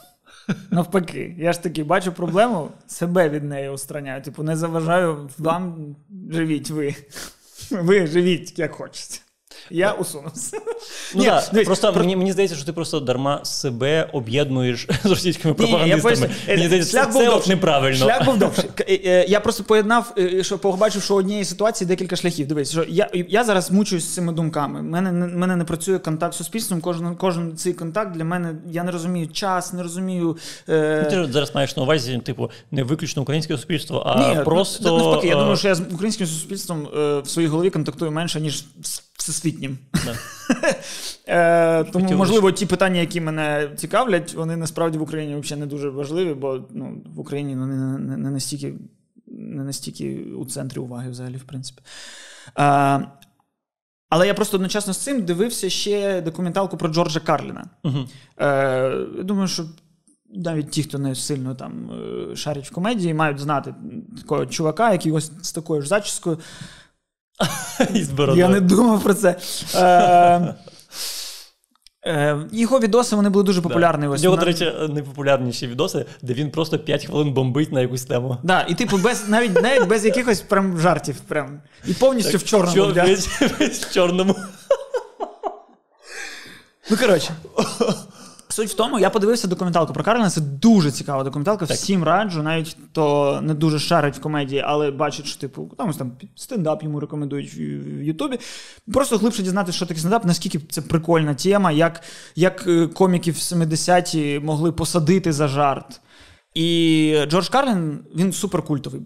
[0.71, 4.23] Навпаки, я ж таки бачу проблему, себе від неї устраняю.
[4.23, 5.97] Типу, не заважаю вам
[6.31, 6.95] живіть ви.
[7.71, 9.19] Ви живіть, як хочете.
[9.71, 10.61] Я усунувся.
[11.15, 12.01] Ну, Ні, да, дивись, Просто про...
[12.01, 16.31] мені мені здається, що ти просто дарма себе об'єднуєш з російськими пропагандистами.
[16.49, 17.97] Мені здається, шлях це, це неправильно.
[17.97, 18.65] Шлях був довший.
[18.89, 22.47] Е, е, я просто поєднав, е, що побачив, що однієї ситуації декілька шляхів.
[22.47, 24.81] Дивись, що я я зараз мучуюсь з цими думками.
[24.81, 26.81] У мене мене не працює контакт з суспільством.
[26.81, 30.37] Кожен кожен цей контакт для мене я не розумію час, не розумію.
[30.69, 31.07] Е...
[31.11, 34.99] Ти зараз маєш на увазі, типу, не виключно українське суспільство, а Ні, просто.
[34.99, 38.65] Навпаки, я думаю, що я з українським суспільством в своїй голові контактую менше, ніж
[39.27, 39.79] всесвітнім.
[41.29, 45.91] Е, тому, можливо, ті питання, які мене цікавлять, вони насправді в Україні взагалі не дуже
[45.91, 48.75] важливі, бо ну, в Україні вони не, не настільки
[49.27, 51.83] не настільки у центрі уваги взагалі, в принципі.
[54.09, 57.71] Але я просто одночасно з цим дивився ще документалку про Джорджа Карліна.
[57.85, 57.99] Угу.
[58.41, 59.65] Е, Думаю, що
[60.35, 63.75] навіть ті, хто не сильно там е, шарять в комедії, мають знати
[64.19, 66.39] такого чувака, який ось з такою ж зачіскою.
[68.37, 69.37] Я не думав про це.
[69.75, 70.55] Е,
[72.07, 74.07] Е, Його відоси вони були дуже популярні.
[74.07, 78.37] Ось Його, до речі, найпопулярніші відоси, де він просто 5 хвилин бомбить на якусь тему.
[78.43, 81.21] Да, І типу, без навіть навіть без якихось прям жартів.
[81.21, 81.61] Прям.
[81.87, 82.75] І повністю так, в чорному.
[82.75, 84.37] Чор, весь, весь в чорному.
[86.91, 87.31] Ну, коротше.
[88.57, 90.31] Суть в тому, я подивився документалку про Карліна.
[90.31, 91.67] Це дуже цікава документалка.
[91.67, 91.77] Так.
[91.77, 95.97] Всім раджу, навіть хто не дуже шарить в комедії, але бачить, що типу там ось
[95.97, 98.39] там стендап йому рекомендують в Ютубі.
[98.93, 102.03] Просто глибше дізнатися, що таке стендап, наскільки це прикольна тема, як
[102.37, 106.01] як е, коміків 70-ті могли посадити за жарт.
[106.57, 109.01] І Джордж Карлін він суперкультовий.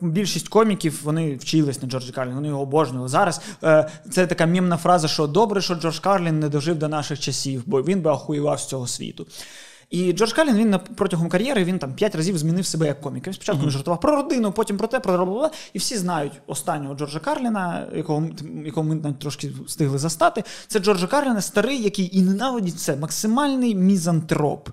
[0.00, 3.08] Більшість коміків вони вчились на Джорджі Карлін, вони його обожнювали.
[3.08, 7.20] Зараз е, це така мімна фраза, що добре, що Джордж Карлін не дожив до наших
[7.20, 9.26] часів, бо він би ахуєвав з цього світу.
[9.90, 13.26] І Джордж Карлін він протягом кар'єри він там п'ять разів змінив себе як комік.
[13.26, 13.70] Він спочатку mm-hmm.
[13.70, 18.28] жартував про родину, потім про те, про бла І всі знають останнього Джорджа Карліна, якого
[18.64, 20.44] якого ми навіть трошки встигли застати.
[20.66, 24.68] Це Джорджа Карліна, старий, який і ненавидить все, максимальний мізантроп.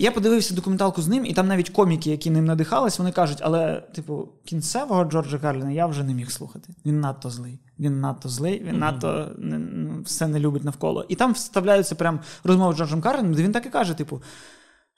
[0.00, 3.80] Я подивився документалку з ним, і там навіть коміки, які ним надихались, вони кажуть, але,
[3.94, 6.74] типу, кінцевого Джорджа Карліна я вже не міг слухати.
[6.86, 7.60] Він надто злий.
[7.78, 8.78] Він надто злий, він mm-hmm.
[8.78, 11.06] надто не, ну, все не любить навколо.
[11.08, 14.22] І там вставляються прям розмови з Джорджем Карліном, де він так і каже: типу,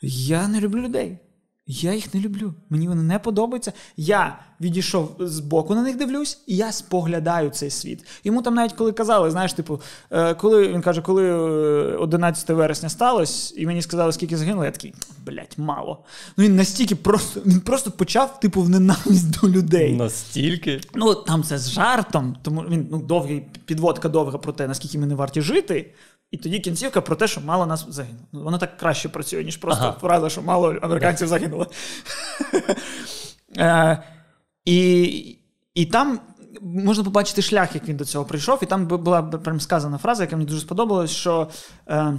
[0.02, 1.18] я не люблю людей.
[1.72, 2.54] Я їх не люблю.
[2.70, 3.72] Мені вони не подобаються.
[3.96, 8.04] Я відійшов з боку на них дивлюсь, і я споглядаю цей світ.
[8.24, 9.80] Йому там навіть коли казали, знаєш, типу,
[10.10, 14.70] е, коли він каже, коли 11 е, вересня сталося, і мені сказали, скільки загинуло, я
[14.70, 14.94] такий,
[15.26, 16.04] блять, мало.
[16.36, 19.92] Ну він настільки просто він просто почав, типу, в ненависть до людей.
[19.92, 20.80] Настільки?
[20.94, 25.06] Ну там це з жартом, тому він ну довгий підводка довга про те, наскільки ми
[25.06, 25.90] не варті жити.
[26.30, 28.24] І тоді кінцівка про те, що мало нас загинуло.
[28.32, 29.96] Ну, воно так краще працює, ніж просто ага.
[30.00, 31.66] фраза, що мало американців загинуло.
[33.56, 34.02] Е,
[34.64, 35.36] і
[35.74, 36.20] і там
[36.60, 38.58] можна побачити шлях, як він до цього прийшов.
[38.62, 41.48] І там була прям сказана фраза, яка мені дуже сподобалась, що
[41.88, 42.14] е,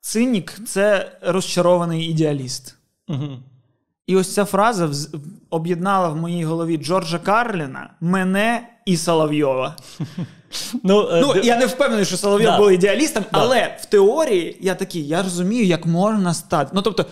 [0.00, 2.76] цинік це розчарований ідеаліст.
[4.06, 4.90] І ось ця фраза
[5.50, 9.76] об'єднала в моїй голові Джорджа Карліна, мене і Соловйова.
[10.82, 12.58] Ну, е, ну, Я не впевнений, що Соловйов да.
[12.58, 13.38] був ідеалістом, да.
[13.40, 16.70] але в теорії я такий, я розумію, як можна стати.
[16.74, 17.06] Ну, тобто,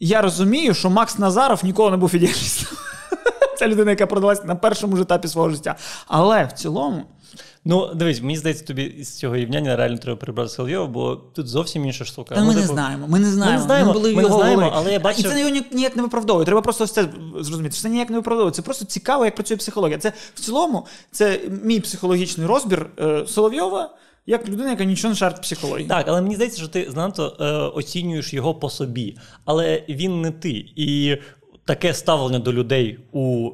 [0.00, 2.78] я розумію, що Макс Назаров ніколи не був ідеалістом.
[3.58, 5.76] Це людина, яка продалась на першому ж етапі свого життя.
[6.06, 7.04] Але в цілому.
[7.64, 11.84] Ну, дивись, мені здається, тобі з цього рівняння реально треба прибрати Соловйова, бо тут зовсім
[11.84, 12.34] інша штука.
[12.34, 13.08] Та ну, ми не типу, знаємо.
[13.08, 13.52] Ми не знаємо.
[13.52, 15.26] Ми не знаємо, ми, ми не знаємо але я бачив...
[15.26, 16.46] І це його ніяк не виправдовує.
[16.46, 17.08] Треба просто це
[17.40, 17.74] зрозуміти.
[17.74, 18.52] Це ніяк не виправдовує.
[18.52, 19.98] Це просто цікаво, як працює психологія.
[19.98, 23.90] Це в цілому це мій психологічний розбір е, Соловйова.
[24.26, 25.88] Як людина, яка нічого не шарить психології.
[25.88, 27.44] Так, але мені здається, що ти занадто е,
[27.78, 30.64] оцінюєш його по собі, але він не ти.
[30.76, 31.16] І
[31.70, 33.50] таке ставлення до людей у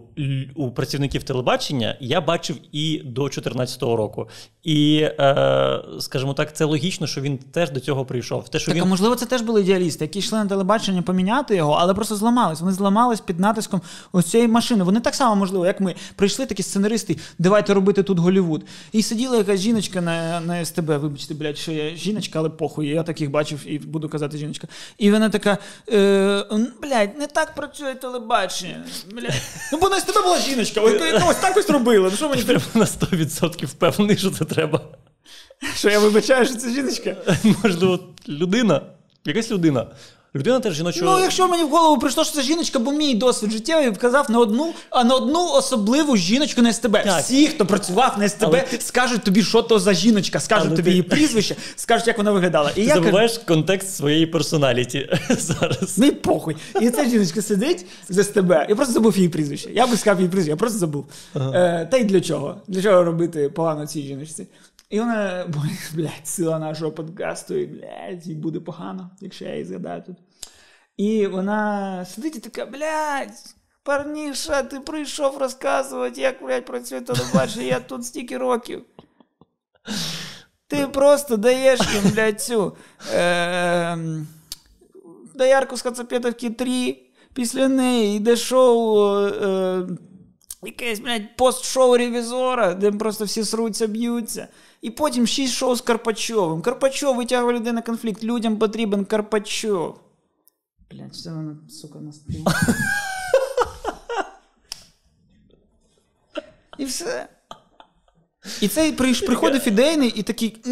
[0.55, 4.29] у працівників телебачення я бачив і до 2014 року.
[4.63, 8.49] І, е, скажімо так, це логічно, що він теж до цього прийшов.
[8.49, 8.83] Те, що так, він...
[8.83, 12.61] а можливо, це теж були ідеалісти, які йшли на телебачення поміняти його, але просто зламались.
[12.61, 13.81] Вони зламались під натиском
[14.13, 14.85] ось цієї машини.
[14.85, 18.65] Вони так само, можливо, як ми прийшли, такі сценаристи, давайте робити тут Голівуд.
[18.93, 20.87] І сиділа якась жіночка на на СТБ.
[20.87, 22.89] Вибачте, блядь, що я жіночка, але похуй.
[22.89, 24.69] Я таких бачив і буду казати жіночка.
[24.99, 25.59] І вона така:
[25.93, 26.45] е,
[26.83, 28.85] блядь, не так працює телебачення.
[29.13, 29.31] Бля.
[29.73, 32.09] Ну, бо не з тебе була жіночка, ось так ось робила.
[32.11, 34.81] Ну, що мені треба на 100% впевнений, що це треба.
[35.77, 37.17] Що я вибачаю, що це жіночка?
[37.63, 38.81] Можливо, людина,
[39.25, 39.87] якась людина.
[40.37, 41.13] Людина теж жіночого...
[41.13, 44.39] Ну, якщо мені в голову прийшло, що це жіночка, бо мій досвід життєвий вказав на
[44.39, 46.93] одну, а на одну особливу жіночку на СТБ.
[46.93, 47.23] Так.
[47.23, 50.85] Всі, хто працював на СТБ, Але скажуть тобі, що то за жіночка, скажуть Але тобі
[50.85, 50.91] ти...
[50.91, 52.71] її прізвище, скажуть, як вона виглядала.
[52.71, 53.47] І ти я забуваєш кажу...
[53.47, 55.99] контекст своєї персоналіті зараз.
[55.99, 56.57] Ну і похуй.
[56.81, 58.51] І ця жіночка сидить з СТБ.
[58.51, 59.71] Я просто забув її прізвище.
[59.73, 61.07] Я би сказав її прізвище, я просто забув.
[61.35, 61.53] Ага.
[61.55, 62.57] Е, Та й для чого?
[62.69, 64.47] Для чого робити погано цій жіночці?
[64.91, 65.47] І вона,
[65.95, 70.17] блядь, сила нашого подкасту, і блядь, їй буде погано, якщо я її згадаю тут.
[70.97, 77.81] І вона сидить і така, блядь, парніша, ти прийшов розказувати, як, блядь, працює телебачення, я
[77.81, 78.83] тут стільки років.
[80.69, 82.77] Ти просто даєш їм, блядь, цю
[83.15, 83.99] е,
[85.35, 86.97] доярку з Хацапетовки 3,
[87.35, 89.17] після неї йде шоу.
[89.27, 89.87] Е,
[90.63, 94.49] Якесь, блядь, пост-шоу ревізора, де просто всі сруться, б'ються.
[94.83, 96.63] І потім шість шоу з Карпачовим.
[96.63, 98.25] Карпачов витягує людей на конфлікт.
[98.25, 100.01] Людям потрібен Карпачов.
[100.91, 102.45] Блядь, все воно, сука, на стіл.
[106.79, 107.29] І все.
[108.61, 110.63] І цей приходив ідейний і такий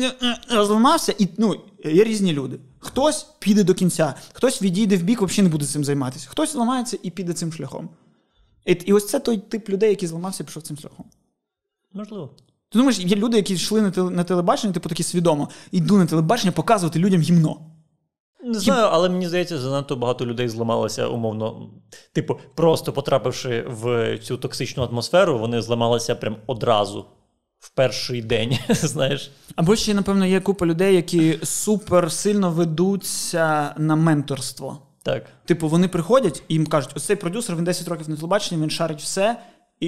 [0.49, 2.61] зламався, і ну, є різні люди.
[2.79, 6.29] Хтось піде до кінця, хтось відійде в бік, взагалі не буде цим займатися.
[6.31, 7.91] Хтось зламається і піде цим шляхом.
[8.67, 11.07] І, і ось це той тип людей, який зламався і пішов цим шляхом.
[11.93, 12.37] Можливо.
[12.75, 16.53] Ти думаєш, є люди, які йшли на на телебачення, типу такі свідомо, йду на телебачення
[16.53, 17.57] показувати людям гімно.
[18.45, 21.71] Не знаю, але мені здається, занадто багато людей зламалося умовно.
[22.13, 27.07] Типу, просто потрапивши в цю токсичну атмосферу, вони зламалися прям одразу.
[27.59, 29.31] В перший день, знаєш.
[29.57, 34.79] Або ще, напевно, є купа людей, які супер сильно ведуться на менторство.
[35.03, 35.25] Так.
[35.45, 38.71] Типу, вони приходять і їм кажуть, ось цей продюсер, він 10 років на телебаченні, він
[38.71, 39.37] шарить все,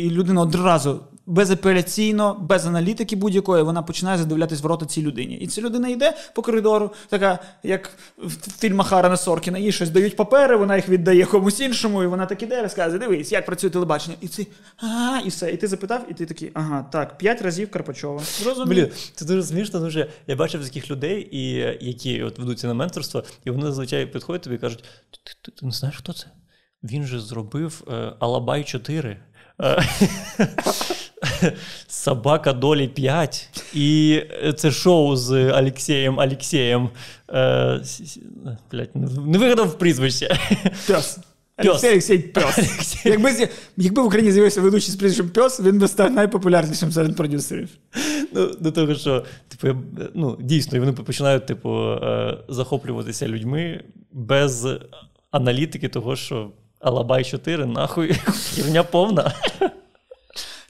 [0.05, 5.35] і людина одразу безапеляційно, без аналітики будь-якої, вона починає задивлятись в рота цій людині.
[5.35, 10.17] І ця людина йде по коридору, така, як в фільмах Харана Соркіна, їй щось дають
[10.17, 14.17] папери, вона їх віддає комусь іншому, і вона так іде, розказує, дивись, як працює телебачення.
[14.21, 15.51] І ти, ага, і все.
[15.51, 18.23] І ти запитав, і ти такий, ага, так, п'ять разів Карпачова.
[18.67, 21.51] Блін, це дуже смішно, що я бачив таких людей, і,
[21.87, 24.85] які от ведуться на менторство, і вони зазвичай підходять тобі і кажуть:
[25.43, 26.27] ти не знаєш, хто це?
[26.83, 29.19] Він же зробив е, Алабай 4.
[31.89, 33.49] Собака долі 5.
[33.75, 34.23] І
[34.57, 36.89] це шоу з Алексеєм Алексеєм.
[37.33, 37.81] Е,
[39.27, 40.39] не вигадав прізвище.
[40.87, 41.19] Пес.
[41.59, 42.97] Олексій Олексій Пес.
[43.05, 47.69] Якби якби в Україні з'явився ведучий з прізвищем Пес, він би став найпопулярнішим серед продюсерів.
[48.33, 49.79] Ну, До того, що типу,
[50.15, 54.67] ну, дійсно, вони починають типу, е, захоплюватися людьми без
[55.31, 56.51] аналітики того, що
[56.81, 58.13] Алабай 4, нахуй,
[58.55, 59.33] херня повна.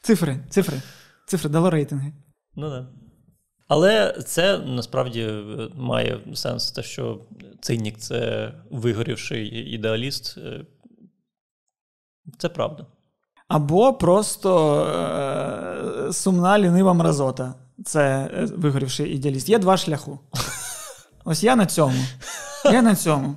[0.03, 0.83] Цифри, цифри,
[1.27, 2.13] цифри, дало рейтинги.
[2.57, 2.85] Ну так.
[3.69, 7.21] Але це насправді е, має сенс, те, що
[7.61, 10.39] цинік це вигорівший ідеаліст.
[10.39, 10.65] Е,
[12.39, 12.87] це правда.
[13.49, 14.81] Або просто
[16.09, 17.55] е- сумна лінива мразота.
[17.85, 19.49] Це е, вигорівший ідеаліст.
[19.49, 20.19] Є два шляху.
[21.25, 22.05] Ось я на цьому.
[22.65, 23.35] Я на цьому.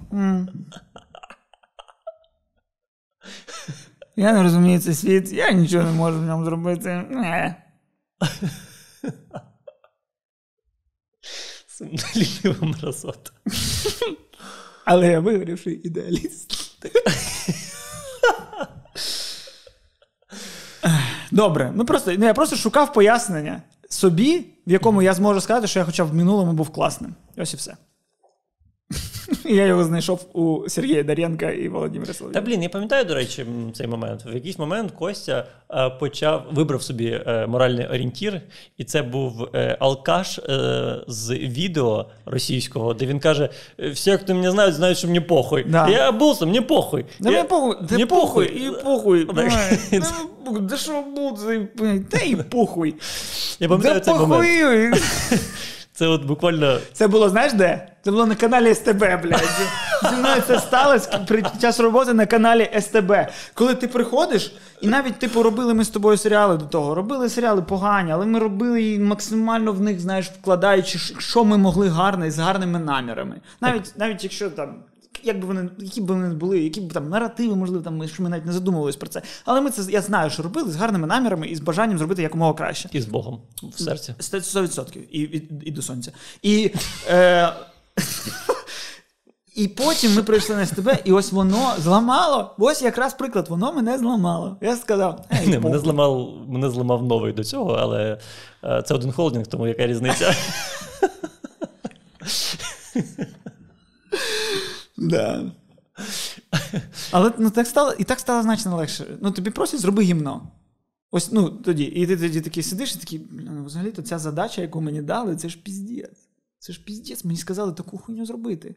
[4.20, 7.06] Я не розумію цей світ, я нічого не можу в ньому зробити.
[7.10, 7.56] Не.
[12.16, 13.32] Лінива мразота.
[14.86, 16.54] Але я вигорівший ідеаліст.
[21.32, 25.80] Добре, ну просто ну, я просто шукав пояснення собі, в якому я зможу сказати, що
[25.80, 27.16] я хоча б в минулому був класним.
[27.38, 27.78] Ось і все.
[29.46, 32.34] Я його знайшов у Сергія Даренка і Володимира Солов'я.
[32.34, 34.26] Та блін, я пам'ятаю, до речі, цей момент.
[34.26, 38.42] В якийсь момент Костя е, почав вибрав собі е, моральний орієнтір,
[38.78, 40.40] і це був е, алкаш
[41.08, 43.50] з відео російського, де він каже:
[43.92, 45.66] всі, хто мене знають, знають, що мені похуй.
[45.70, 45.90] Да.
[45.90, 47.06] Я був, мені похуй.
[47.20, 47.44] Да я...
[47.44, 49.28] похуй, Мені похуй, і похуй.
[50.62, 51.68] Да що буде,
[52.10, 52.96] та і похуй.
[53.60, 54.98] Я пам'ятаю цей момент.
[56.00, 56.78] Це от буквально.
[56.94, 57.88] Це було, знаєш де?
[58.02, 59.50] Це було на каналі СТБ, блядь.
[60.10, 63.14] Зі мною це сталося при час роботи на каналі СТБ.
[63.54, 66.96] Коли ти приходиш, і навіть типу робили ми з тобою серіали до того.
[66.96, 71.90] Робили серіали погані, але ми робили її максимально в них, знаєш, вкладаючи, що ми могли
[71.90, 73.36] гарне з гарними намірами.
[73.62, 74.76] Навіть навіть якщо там
[75.24, 78.30] як би вони, які б вони були, які б там наративи, можливо, там, що ми
[78.30, 79.22] навіть не задумувалися про це.
[79.46, 82.54] Але ми це я знаю, що робили з гарними намірами і з бажанням зробити якомога
[82.54, 82.90] краще.
[82.92, 84.14] І з Богом в серці.
[84.20, 84.98] 100%.
[85.12, 86.12] І і, і до сонця.
[86.42, 86.72] І
[87.10, 87.54] е,
[89.56, 92.56] і потім ми прийшли на СТБ, і ось воно зламало.
[92.58, 94.58] Ось якраз приклад, воно мене зламало.
[94.62, 95.26] Я сказав.
[95.42, 98.20] Ей, Не, мене зламав мене зламав новий до цього, але
[98.64, 100.36] е, це один холдинг, тому яка різниця.
[105.00, 105.52] Да.
[107.12, 109.18] Але ну, так стало, і так стало значно легше.
[109.22, 110.52] Ну, тобі просять, зроби гімно.
[111.12, 111.84] Ось, ну, тоді.
[111.84, 115.50] І ти тоді такий сидиш і такий, ну, взагалі-то ця задача, яку мені дали, це
[115.50, 116.30] ж піздець.
[116.60, 118.76] Це ж піздець, мені сказали таку хуйню зробити.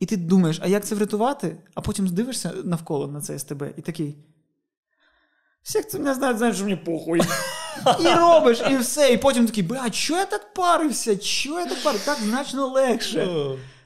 [0.00, 1.56] І ти думаєш, а як це врятувати?
[1.74, 4.16] А потім здивишся навколо на це СТБ і такий.
[5.62, 7.20] Всі, хто мене знає, знають, що мені похуй.
[8.00, 9.12] І робиш, і все.
[9.12, 11.16] І потім такий, бля, чого я так парився?
[11.16, 12.06] Чого я так парився?
[12.06, 13.28] Так значно легше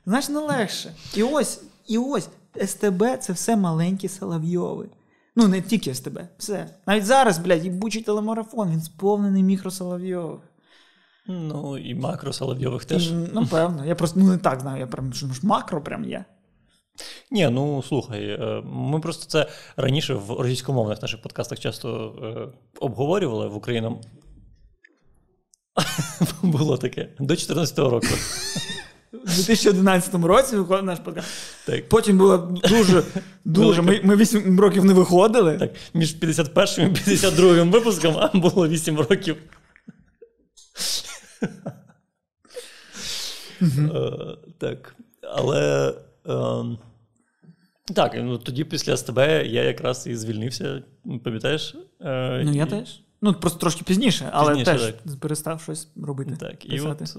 [0.06, 0.92] значно легше.
[1.14, 2.28] І ось, і ось
[2.66, 4.88] СТБ це все маленькі Соловйови.
[5.36, 6.70] Ну, не тільки СТБ, все.
[6.86, 10.40] Навіть зараз, блядь, їбучий телемарафон, він сповнений мікросоловйових.
[11.26, 13.12] Ну, і макро Соловйових теж.
[13.32, 13.84] Ну, певно.
[13.84, 16.24] Я просто ну, не так знаю, я прям що макро прям є.
[17.30, 23.48] Ні, ну слухай, е, ми просто це раніше в російськомовних наших подкастах часто е, обговорювали
[23.48, 23.90] в Україні.
[26.42, 28.06] Було таке до 2014 року.
[29.22, 31.28] У 2011 році виходив наш подкаст.
[31.66, 31.88] Так.
[31.88, 32.36] Потім було
[32.68, 33.02] дуже.
[33.44, 33.82] дуже.
[33.82, 35.58] Ми ми 8 років не виходили.
[35.58, 39.36] Так, Між 51 і 52 випуском було 8 років.
[43.62, 44.12] Е,
[44.58, 44.94] так.
[45.22, 45.94] Але.
[46.28, 46.78] Ем,
[47.94, 50.82] так, ну тоді після СТБ я якраз і звільнився,
[51.24, 51.74] пам'ятаєш?
[52.00, 52.70] Е, ну, я і...
[52.70, 53.00] теж.
[53.22, 55.20] Ну, просто трошки пізніше, але пізніше, теж так.
[55.20, 56.36] перестав щось робити.
[56.40, 57.16] Так, і от...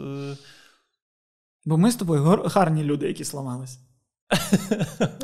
[1.67, 3.79] Бо ми з тобою гарні люди, які сламались.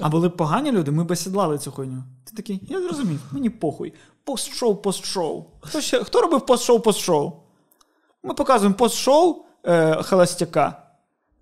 [0.01, 2.03] А були б погані люди, ми б сідлали цю хуйню.
[2.25, 3.93] Ти такий, я зрозумів, мені похуй.
[4.23, 5.45] Пост-шоу, пост-шоу.
[5.61, 7.31] Хто ще, хто робив пост-шоу, пост-шоу?
[8.23, 10.83] Ми показуємо пост-шоу е, Холостяка.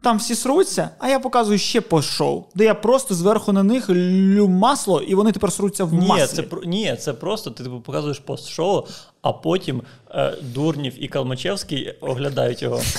[0.04, 4.48] Там всі сруться, а я показую ще пост-шоу, де я просто зверху на них лю
[4.48, 6.42] масло, і вони тепер сруться в маслі.
[6.42, 8.88] Ні, це ні, це просто ти типу, показуєш пост-шоу,
[9.22, 12.82] а потім е, Дурнів і Калмачевський оглядають його.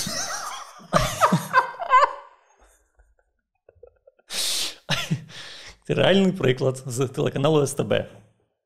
[5.72, 7.93] Це реальний приклад з телеканалу СТБ.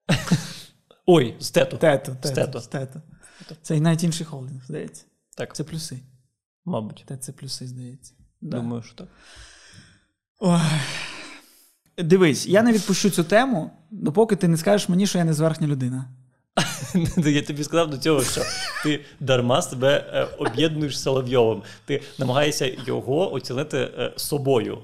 [1.05, 1.78] Ой, з тету.
[1.78, 2.59] Тету, тету, з тету.
[2.59, 3.01] З тету.
[3.61, 5.05] Це і навіть інший холдинг, здається.
[5.38, 5.55] Так.
[5.55, 5.99] Це плюси.
[6.65, 7.03] Мабуть.
[7.07, 8.13] Те це плюси, здається.
[8.41, 9.07] Думаю, що так.
[10.39, 10.59] Ой.
[11.97, 15.68] Дивись, я не відпущу цю тему, допоки ти не скажеш мені, що я не зверхня
[15.68, 16.05] людина.
[17.26, 18.41] Я тобі сказав до цього, що
[18.84, 21.63] ти дарма себе е, об'єднуєш з Соловйовим.
[21.86, 24.80] Ти намагаєшся його оцінити е, собою.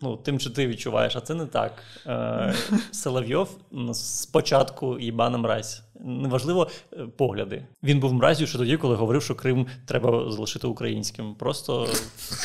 [0.00, 1.72] Ну, тим, що ти відчуваєш, а це не так.
[2.06, 2.54] Е,
[2.92, 3.58] Соловйов
[3.92, 5.82] спочатку їбана мразь.
[6.00, 7.66] Неважливо е, погляди.
[7.82, 11.34] Він був мразю ще тоді, коли говорив, що Крим треба залишити українським.
[11.34, 11.88] Просто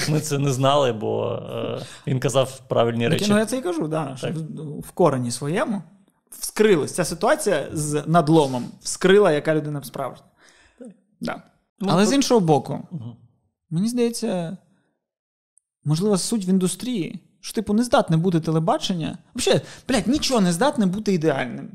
[0.10, 3.26] ми це не знали, бо е, він казав правильні речі.
[3.30, 4.28] Ну, я це і кажу, да, що
[4.80, 5.82] в корені своєму
[6.40, 10.26] вскрилась ця ситуація з надломом, вскрила, яка людина справжня.
[11.22, 11.44] Да.
[11.80, 12.10] Ну, Але то...
[12.10, 13.16] з іншого боку, угу.
[13.70, 14.58] мені здається,
[15.84, 17.29] можливо, суть в індустрії.
[17.42, 19.18] Що, типу, не здатне бути телебачення.
[19.36, 21.72] Взагалі, блядь, нічого не здатне бути ідеальним.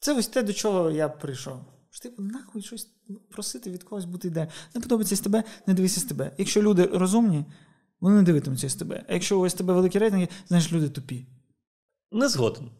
[0.00, 1.56] Це ось те, до чого я прийшов.
[1.90, 2.88] Що, типу, нахуй щось
[3.30, 4.52] просити від когось бути ідеальним.
[4.74, 6.30] Не подобається з тебе, не дивися з тебе.
[6.38, 7.44] Якщо люди розумні,
[8.00, 9.04] вони не дивитимуться з тебе.
[9.08, 11.26] А якщо ось тебе великі рейтинги, знаєш, люди тупі.
[12.12, 12.70] Не згоден.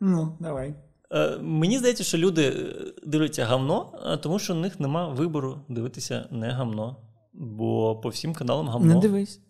[0.00, 0.74] Ну, давай.
[1.10, 5.60] Е, Мені здається, що люди е, дивляться гавно, е, тому що у них нема вибору
[5.68, 6.96] дивитися не гавно.
[7.32, 8.94] Бо по всім каналам гавно.
[8.94, 9.40] Не дивись.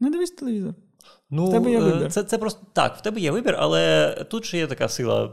[0.00, 0.74] Не дивись телевізор.
[1.34, 2.12] Ну, в тебе є е, вибір.
[2.12, 5.32] Це це просто так, в тебе є вибір, але тут ще є така сила.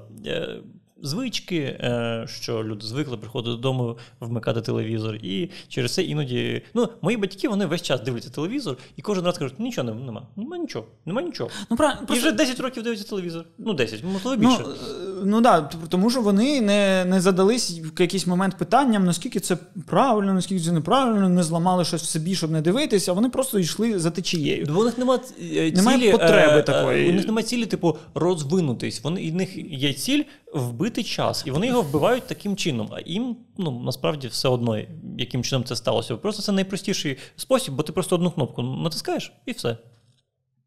[1.04, 5.16] Звички, е, що люди звикли приходити додому, вмикати телевізор.
[5.16, 6.62] І через це іноді.
[6.74, 10.58] Ну, мої батьки вони весь час дивляться телевізор і кожен раз кажуть, нічого нема, нема
[10.58, 11.50] нічого, нема нічого.
[11.70, 13.45] Ну, правильно, І вже 10 років дивляться телевізор.
[13.58, 14.64] Ну, 10, можливо, більше.
[14.64, 19.58] Ну, ну да, тому що вони не не задались в якийсь момент питанням, наскільки це
[19.88, 24.00] правильно, наскільки це неправильно, не зламали щось в собі, щоб не дивитися, вони просто йшли
[24.00, 24.68] за течією.
[24.78, 25.20] У них нема
[25.54, 27.10] е, немає потреби е, такої.
[27.10, 29.04] У них немає цілі, типу, розвинутись.
[29.04, 30.24] Вони, У них є ціль
[30.54, 32.89] вбити час, і вони його вбивають таким чином.
[32.91, 34.78] А їм ну насправді все одно,
[35.18, 36.18] яким чином це сталося.
[36.18, 39.78] Просто це найпростіший спосіб, бо ти просто одну кнопку натискаєш і все.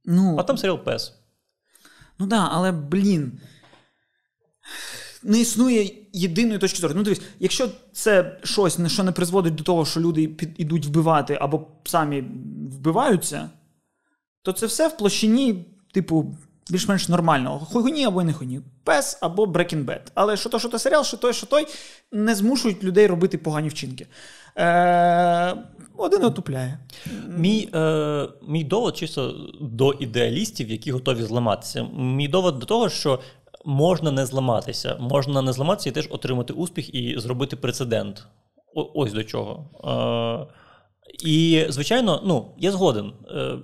[0.05, 1.13] Ну, А там серіал Пес.
[2.19, 3.41] Ну так, да, але блін.
[5.23, 6.95] Не існує єдиної точки зору.
[6.97, 11.39] Ну, дивись, якщо це щось, що не призводить до того, що люди під, ідуть вбивати
[11.41, 12.21] або самі
[12.71, 13.51] вбиваються,
[14.43, 16.37] то це все в площині, типу,
[16.71, 17.59] більш-менш нормального.
[17.59, 18.61] Хуйні або не хуйні.
[18.85, 20.01] Пес або Breaking Bad.
[20.15, 21.67] Але що то, що то серіал, що той, що той,
[22.13, 24.07] не змушують людей робити погані вчинки.
[24.59, 25.55] Е,
[25.97, 26.79] Один отупляє.
[27.29, 31.83] Мій е, мій довод чисто до ідеалістів, які готові зламатися.
[31.99, 33.21] Мій довод до того, що
[33.65, 34.97] можна не зламатися.
[35.01, 38.27] Можна не зламатися і теж отримати успіх і зробити прецедент.
[38.75, 39.71] О, ось до чого.
[39.85, 40.55] Е,
[41.25, 43.13] І, звичайно, ну, я згоден.
[43.31, 43.59] Е,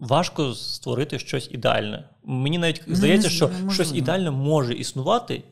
[0.00, 2.08] важко створити щось ідеальне.
[2.24, 5.42] Мені навіть здається, що не щось ідеальне може існувати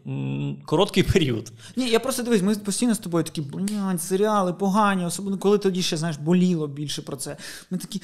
[0.65, 1.53] короткий період.
[1.77, 5.83] Ні, я просто дивись, ми постійно з тобою такі блядь, серіали погані, особливо коли тоді
[5.83, 7.37] ще знаєш, боліло більше про це.
[7.71, 8.03] Ми такі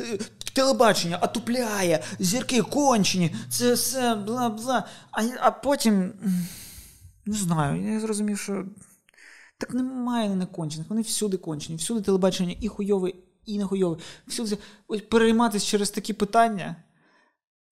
[0.00, 0.18] «Е,
[0.52, 4.84] телебачення отупляє, зірки кончені, це все бла бла.
[5.10, 6.12] А а потім
[7.26, 8.64] не знаю, я зрозумів, що
[9.58, 13.12] так немає некончених, вони всюди кончені, всюди телебачення і хуйове,
[13.46, 13.98] і нахуйовий.
[14.26, 14.58] Всюди
[15.08, 16.76] перейматися через такі питання.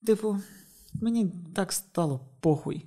[0.06, 0.40] Типу,
[0.94, 2.86] мені так стало похуй.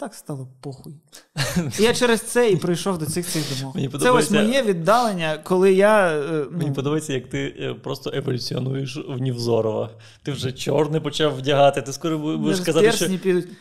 [0.00, 0.94] Так стало похуй.
[1.78, 3.74] Я через це і прийшов до цих цих думок.
[3.74, 6.08] Мені Це ось моє віддалення, коли я.
[6.08, 6.58] Е, ну...
[6.58, 9.90] Мені подобається, як ти е, просто еволюціонуєш в Нівзорова.
[10.22, 13.06] Ти вже чорний почав вдягати, ти скоро будеш я казати, що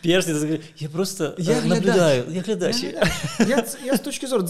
[0.03, 0.59] персні.
[0.77, 2.23] Я просто я е, наблюдаю.
[2.29, 2.83] Я глядач.
[2.83, 3.07] Я,
[3.47, 4.47] я, я з точки зору,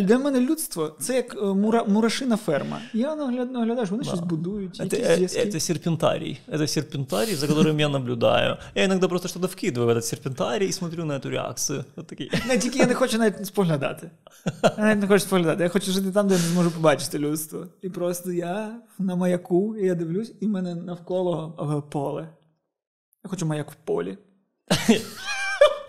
[0.00, 2.78] для мене людство це як мура, мурашина ферма.
[2.92, 4.82] Я наглядаю, вони щось будують.
[5.52, 6.38] Це серпентарій.
[6.58, 8.56] Це серпентарій, за яким я наблюдаю.
[8.74, 11.85] Я іноді просто что-то вкидываю в этот серпентарий и смотрю на эту реакцію.
[11.95, 12.31] Отакий.
[12.47, 14.11] Не, тільки я не хочу навіть споглядати.
[14.63, 15.63] Я навіть не хочу споглядати.
[15.63, 17.67] Я хочу жити там, де я не зможу побачити людство.
[17.81, 22.29] І просто я на маяку, і я дивлюсь, і в мене навколо поле.
[23.23, 24.17] Я хочу маяк в полі.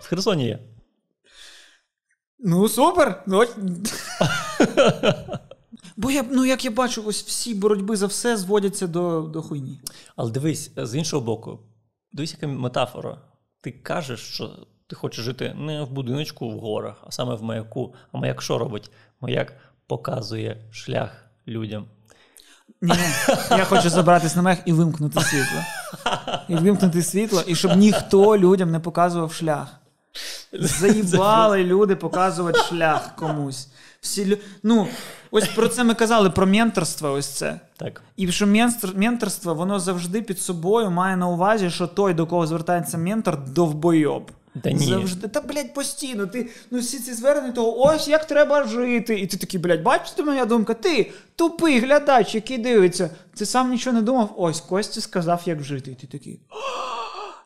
[0.01, 0.59] В Херсоні є.
[2.39, 3.23] Ну, супер!
[3.27, 3.45] Ну,
[5.97, 9.81] Бо я, ну, як я бачу, ось всі боротьби за все зводяться до до хуйні.
[10.15, 11.59] Але дивись, з іншого боку,
[12.11, 13.21] дивись, яка метафора.
[13.61, 17.93] Ти кажеш, що ти хочеш жити не в будиночку в горах, а саме в маяку.
[18.11, 18.91] А маяк що робить?
[19.21, 19.53] Маяк
[19.87, 21.09] показує шлях
[21.47, 21.85] людям.
[22.81, 22.93] Ні,
[23.49, 25.59] я хочу забратись на мех і вимкнути світло.
[26.47, 29.67] І вимкнути світло, і щоб ніхто людям не показував шлях.
[30.53, 33.67] Заїбали люди показувати шлях комусь.
[34.01, 34.87] Всі ну,
[35.31, 37.11] Ось про це ми казали, про менторство.
[37.11, 37.59] Ось це.
[37.77, 38.01] Так.
[38.15, 38.47] І що
[38.95, 44.31] менторство, воно завжди під собою має на увазі, що той, до кого звертається ментор, довбойоб.
[44.63, 44.85] Та ні.
[44.85, 45.27] Завжди.
[45.27, 46.27] Та, блядь, постійно.
[46.27, 49.19] Ти ну всі ці звернення того, ось як треба жити.
[49.19, 50.73] І ти такий, блядь, бачите, моя думка?
[50.73, 53.09] Ти тупий глядач, який дивиться.
[53.35, 54.33] Ти сам нічого не думав.
[54.37, 55.91] Ось Костя сказав, як жити.
[55.91, 56.39] І ти такий.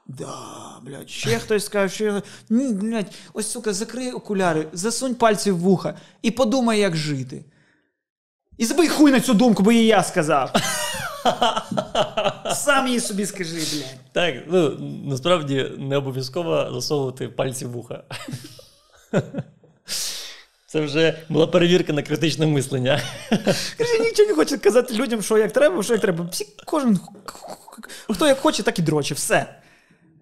[0.08, 5.58] Да, блядь, ще хтось скаже, що ні, блядь, ось сука, закрий окуляри, засунь пальці в
[5.58, 7.46] вуха і подумай, як жити.
[8.58, 10.52] І забий хуй на цю думку, бо її я сказав.
[12.56, 13.96] Сам їй собі скажи, блядь.
[14.12, 14.70] Так, ну
[15.06, 18.04] насправді не обов'язково засовувати пальці в вуха.
[20.68, 23.02] Це вже була перевірка на критичне мислення.
[23.78, 26.28] Каже, нічого не хоче казати людям, що як треба, що як треба.
[26.32, 27.00] Всі, Кожен
[28.10, 29.14] хто як хоче, так і дроче.
[29.14, 29.56] Все.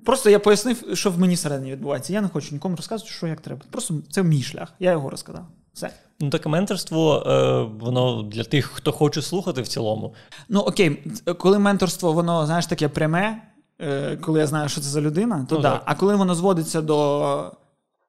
[0.06, 2.14] Просто я пояснив, що в мені всередині відбувається.
[2.14, 3.62] Я не хочу нікому розказувати, що як треба.
[3.72, 4.74] Просто це мій шлях.
[4.80, 5.48] Я його розказав.
[5.74, 5.94] Все.
[6.20, 10.14] Ну, таке менторство, е, воно для тих, хто хоче слухати в цілому.
[10.50, 13.42] Ну окей, коли менторство, воно, знаєш, таке пряме,
[13.80, 15.82] е, коли я знаю, що це за людина, то ну, да.
[15.86, 17.52] А коли воно зводиться до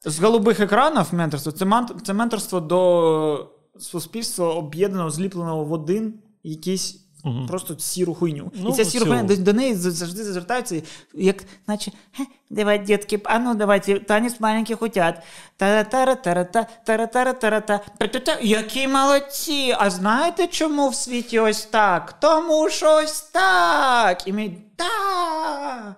[0.04, 7.46] з голубих екранів менторство, це це менторство до суспільства об'єднаного, зліпленого в один якийсь Угу.
[7.46, 8.52] Просто сіру хуйню.
[8.54, 10.82] Ну, І ця сіра хуйня до, до неї завжди звертаються,
[11.14, 11.92] як, наче,
[12.50, 14.78] давай, дітки, а ну давайте, танець маленьких
[16.84, 17.80] тара-тара-тара-та.
[18.40, 19.74] Які молодці!
[19.78, 22.20] А знаєте, чому в світі ось так?
[22.20, 24.28] Тому що ось так.
[24.28, 25.96] І ми та.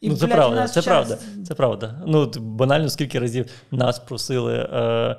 [0.00, 0.84] І, ну, це блядь, правда, це час...
[0.84, 1.18] правда.
[1.48, 2.02] Це правда.
[2.06, 5.16] Ну, банально, скільки разів нас просили е,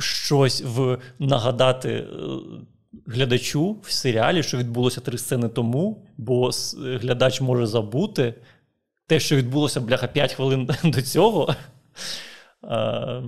[0.00, 2.06] щось в нагадати.
[2.94, 8.34] Е, глядачу в серіалі, що відбулося три сцени тому, бо глядач може забути
[9.06, 11.54] те, що відбулося бляха 5 хвилин до цього.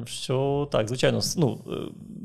[0.07, 1.71] Що так, звичайно, ну, е,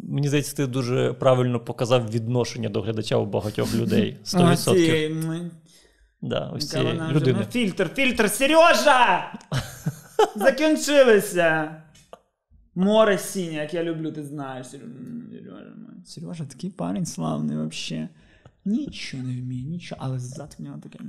[0.03, 4.17] мені здається, ти дуже правильно показав відношення до глядача у багатьох людей.
[4.25, 5.49] 100%.
[6.21, 6.79] Да, ось ці
[7.11, 7.47] людини.
[7.51, 9.33] Фільтр, фільтр, Сережа!
[10.35, 11.81] Закінчилися!
[12.79, 14.67] Море синє, як я люблю, ти знаєш.
[14.67, 15.65] Сережа,
[16.05, 18.09] Сережа такий парень славний вообще.
[18.65, 20.99] Нічого не вміє, нічого, але ззад в нього таке.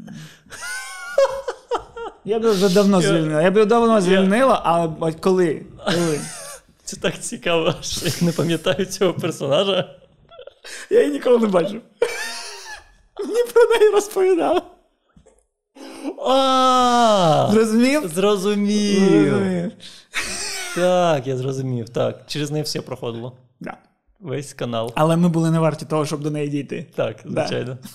[2.24, 3.42] Я б вже давно звільнила.
[3.42, 5.66] Я б давно звільнила, але коли?
[5.84, 6.20] коли?
[6.84, 9.94] Це так цікаво, що я не пам'ятаю цього персонажа.
[10.90, 11.82] Я її ніколи не бачив.
[13.20, 14.60] Мені про неї розповідали.
[17.52, 18.08] Зрозумів?
[18.08, 19.72] Зрозумів.
[20.74, 21.88] Так, я зрозумів.
[21.88, 22.22] Так.
[22.26, 23.36] Через неї все проходило.
[23.60, 23.76] Да.
[24.20, 24.92] Весь канал.
[24.94, 26.86] Але ми були не варті того, щоб до неї дійти.
[26.94, 27.78] Так, звичайно.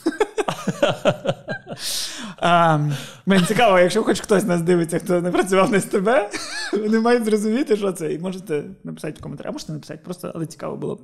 [2.37, 2.79] А,
[3.25, 6.09] Мені цікаво, якщо хоч хтось нас дивиться, хто не працював на СТБ,
[6.73, 8.13] вони мають зрозуміти, що це.
[8.13, 10.99] І можете написати в коментарі, а можете написати, просто, але цікаво було.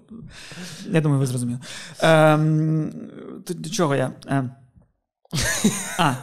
[0.90, 1.60] Я думаю, ви зрозуміли.
[2.02, 2.92] Ем,
[3.50, 4.12] До чого я?
[4.28, 4.52] Ем.
[6.00, 6.14] А,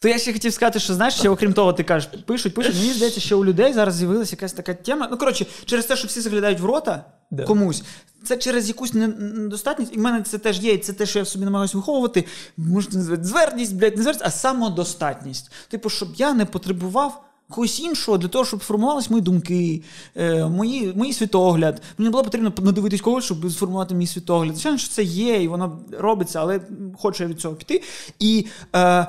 [0.00, 2.74] то я ще хотів сказати, що знаєш, ще окрім того, ти кажеш, пишуть, пишуть.
[2.74, 5.08] Мені здається, що у людей зараз з'явилася якась така тема.
[5.10, 7.44] Ну, коротше, через те, що всі заглядають в рота да.
[7.44, 7.82] комусь,
[8.24, 9.94] це через якусь недостатність.
[9.94, 12.24] І в мене це теж є, і це те, що я в собі намагаюся виховувати.
[12.56, 15.52] Назвати зверність, блядь, не зверність, а самодостатність.
[15.68, 17.24] Типу, щоб я не потребував.
[17.50, 19.82] Когось іншого для того, щоб сформувалися мої думки,
[20.16, 21.82] е, мої, мої світогляд.
[21.98, 24.54] Мені було потрібно надивитись когось, щоб сформувати мій світогляд.
[24.54, 26.60] Звичайно, що це є, і воно робиться, але
[26.98, 27.82] хочу я від цього піти.
[28.18, 28.46] І
[28.76, 29.06] е,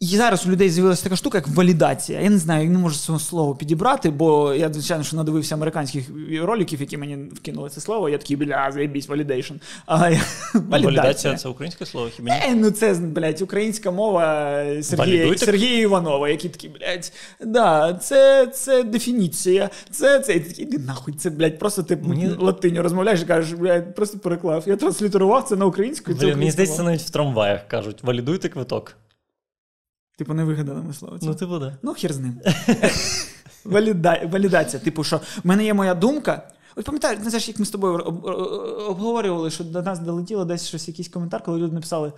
[0.00, 2.20] і зараз у людей з'явилася така штука, як валідація.
[2.20, 6.10] Я не знаю, я не можу цього слова підібрати, бо я, звичайно, що надивився американських
[6.42, 8.08] роликів, які мені вкинули це слово.
[8.08, 9.54] Я такий, бля, заєбісь, валідейшн.
[10.54, 12.40] Валідація це українське слово, хіба ні?
[12.44, 18.82] Е, ну це, блядь, українська мова Сергія Сергія Іванова, які такі, блядь, да, це це
[18.82, 19.70] дефініція.
[19.90, 22.28] Це це такий, нахуй, це, блядь, просто ти мені...
[22.38, 24.64] латиню розмовляєш і кажеш, блядь, просто переклав.
[24.66, 26.12] Я транслітерував це на українську.
[26.22, 28.96] Мені здається, навіть в трамваях кажуть, валідуйте квиток.
[30.16, 31.18] Типу, не вигадали слово.
[31.22, 31.76] Ну, типу, да.
[31.82, 32.40] Ну, хір з ним.
[33.64, 34.20] Валіда...
[34.32, 34.82] Валідація.
[34.82, 36.50] Типу, що в мене є моя думка.
[36.76, 37.98] От пам'ятаєш, не знаєш, як ми з тобою
[38.88, 42.12] обговорювали, що до нас долетіло десь щось, якийсь коментар, коли люди написали: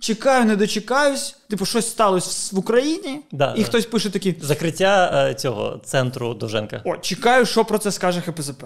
[0.00, 3.64] Чекаю, не дочекаюсь, типу, щось сталося в Україні, да, і да.
[3.64, 4.36] хтось пише такі.
[4.42, 6.82] Закриття е, цього центру Довженка.
[6.84, 8.64] О, чекаю, що про це скаже ХПЗП.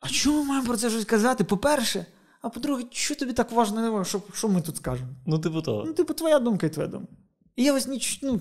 [0.00, 1.44] А чому ми маємо про це щось казати?
[1.44, 2.06] По-перше,
[2.40, 5.10] а по-друге, що тобі так важливо, що що ми тут скажемо?
[5.26, 5.84] Ну, типу того.
[5.86, 7.12] Ну, типу, твоя думка і твоя думка.
[7.56, 8.40] І я ось ніч, ну,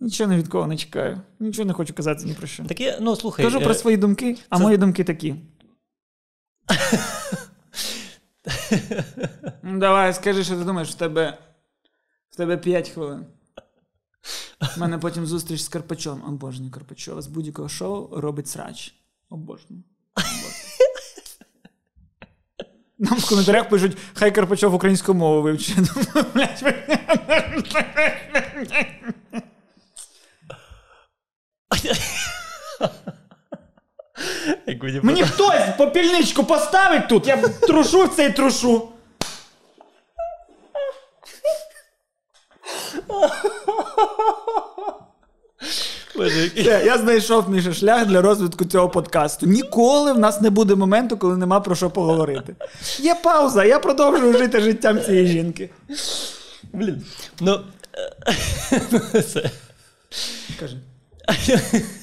[0.00, 1.20] нічого не від кого не чекаю.
[1.40, 2.64] Нічого не хочу казати ні про що.
[2.64, 3.44] Таке, ну, слухай.
[3.44, 4.62] Кажу про е, свої думки, а це...
[4.62, 5.34] мої думки такі.
[9.62, 11.38] Ну, Давай, скажи, що ти думаєш, в тебе
[12.30, 13.26] в тебе 5 хвилин.
[14.76, 16.22] У мене потім зустріч з Карпачом.
[16.26, 18.94] Обожнюю Карпачова з будь-якого шоу робить срач.
[19.28, 19.82] Обожнюю.
[23.00, 25.76] Нам в коментарях пишуть, хай Карпачов українську мову вивчить.
[35.02, 38.88] Мені хтось попільничку поставить тут, я трушу цей трушу.
[46.64, 49.46] Я знайшов Міша шлях для розвитку цього подкасту.
[49.46, 52.54] Ніколи в нас не буде моменту, коли нема про що поговорити.
[52.98, 55.70] Є пауза, я продовжую жити життям цієї жінки.
[56.72, 57.02] Блін.
[57.40, 57.60] Ну.
[60.60, 60.76] Кажи.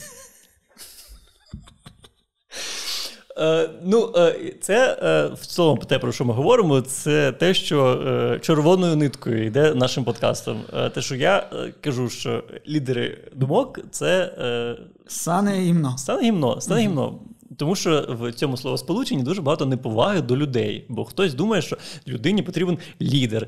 [3.40, 8.40] Е, ну, е, це е, в цілому те, про що ми говоримо, це те, що
[8.42, 10.62] червоною ниткою йде нашим подкастом.
[10.94, 11.50] Те, що я
[11.82, 14.32] кажу, що лідери думок це
[15.08, 15.98] Сане гімно.
[15.98, 17.20] Сане гімно, Сане гімно.
[17.58, 21.78] Тому що в цьому словосполученні дуже багато неповаги до людей, бо хтось думає, що
[22.08, 23.48] людині потрібен лідер,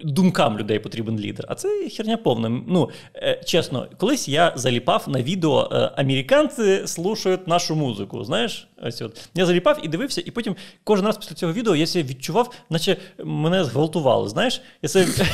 [0.00, 1.44] думкам людей потрібен лідер.
[1.48, 2.48] А це херня повна.
[2.48, 2.90] Ну
[3.44, 8.24] чесно, колись я заліпав на відео американці слушають нашу музику.
[8.24, 11.86] Знаєш, ось от я заліпав і дивився, і потім кожен раз після цього відео я
[11.86, 14.28] себе відчував, наче мене зґвалтували.
[14.28, 15.06] Знаєш, я себе...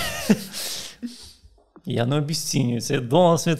[1.90, 3.58] Я не обіцінюю, це досвід.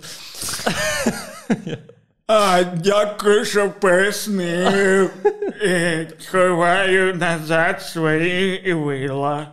[2.31, 5.11] А, Дякую, що пояснив.
[6.31, 9.49] Ховаю назад свої вила.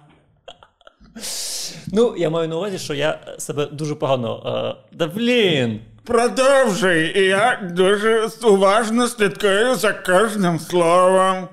[1.88, 4.44] Ну, я маю на увазі, що я себе дуже погано.
[4.46, 5.82] Е, да блін!
[6.06, 11.48] Продовжуй, і я дуже уважно слідкую за кожним словом.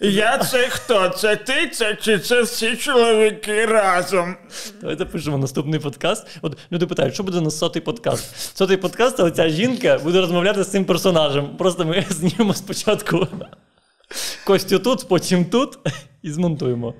[0.00, 1.08] Я це хто?
[1.08, 4.36] Це ти, це чи це всі чоловіки разом?
[4.80, 6.26] Давайте пишемо наступний подкаст.
[6.42, 8.56] От люди питають, що буде на сотий подкаст?
[8.56, 11.56] Сотий подкаст, а оця жінка буде розмовляти з цим персонажем.
[11.56, 13.28] Просто ми знімемо спочатку
[14.46, 15.78] Костю тут, потім тут
[16.22, 16.94] і змонтуємо.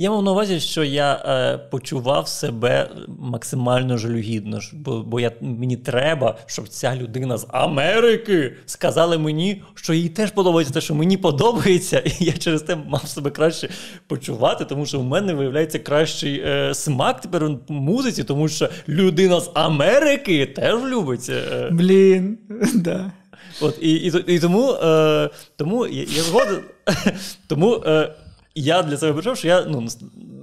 [0.00, 5.76] Я мав на увазі, що я е, почував себе максимально жалюгідно, бо бо я, мені
[5.76, 11.16] треба, щоб ця людина з Америки сказала мені, що їй теж подобається те, що мені
[11.16, 13.68] подобається, і я через те мав себе краще
[14.06, 19.40] почувати, тому що в мене виявляється кращий е, смак тепер в музиці, тому що людина
[19.40, 21.30] з Америки теж любить.
[21.30, 21.68] Е.
[21.70, 22.38] Блін,
[22.74, 23.12] да.
[23.60, 26.60] От, І і, і тому е, тому я, я згоден.
[27.46, 28.14] тому е,
[28.62, 29.88] я для себе почав, що я ну,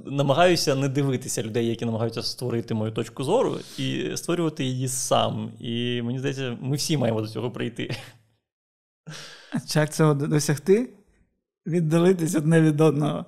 [0.05, 5.51] намагаюся не дивитися людей, які намагаються створити мою точку зору, і створювати її сам.
[5.59, 7.95] І мені здається, ми всі маємо до цього прийти.
[9.75, 10.89] Як цього досягти?
[11.67, 13.25] Віддалитись одне від одного.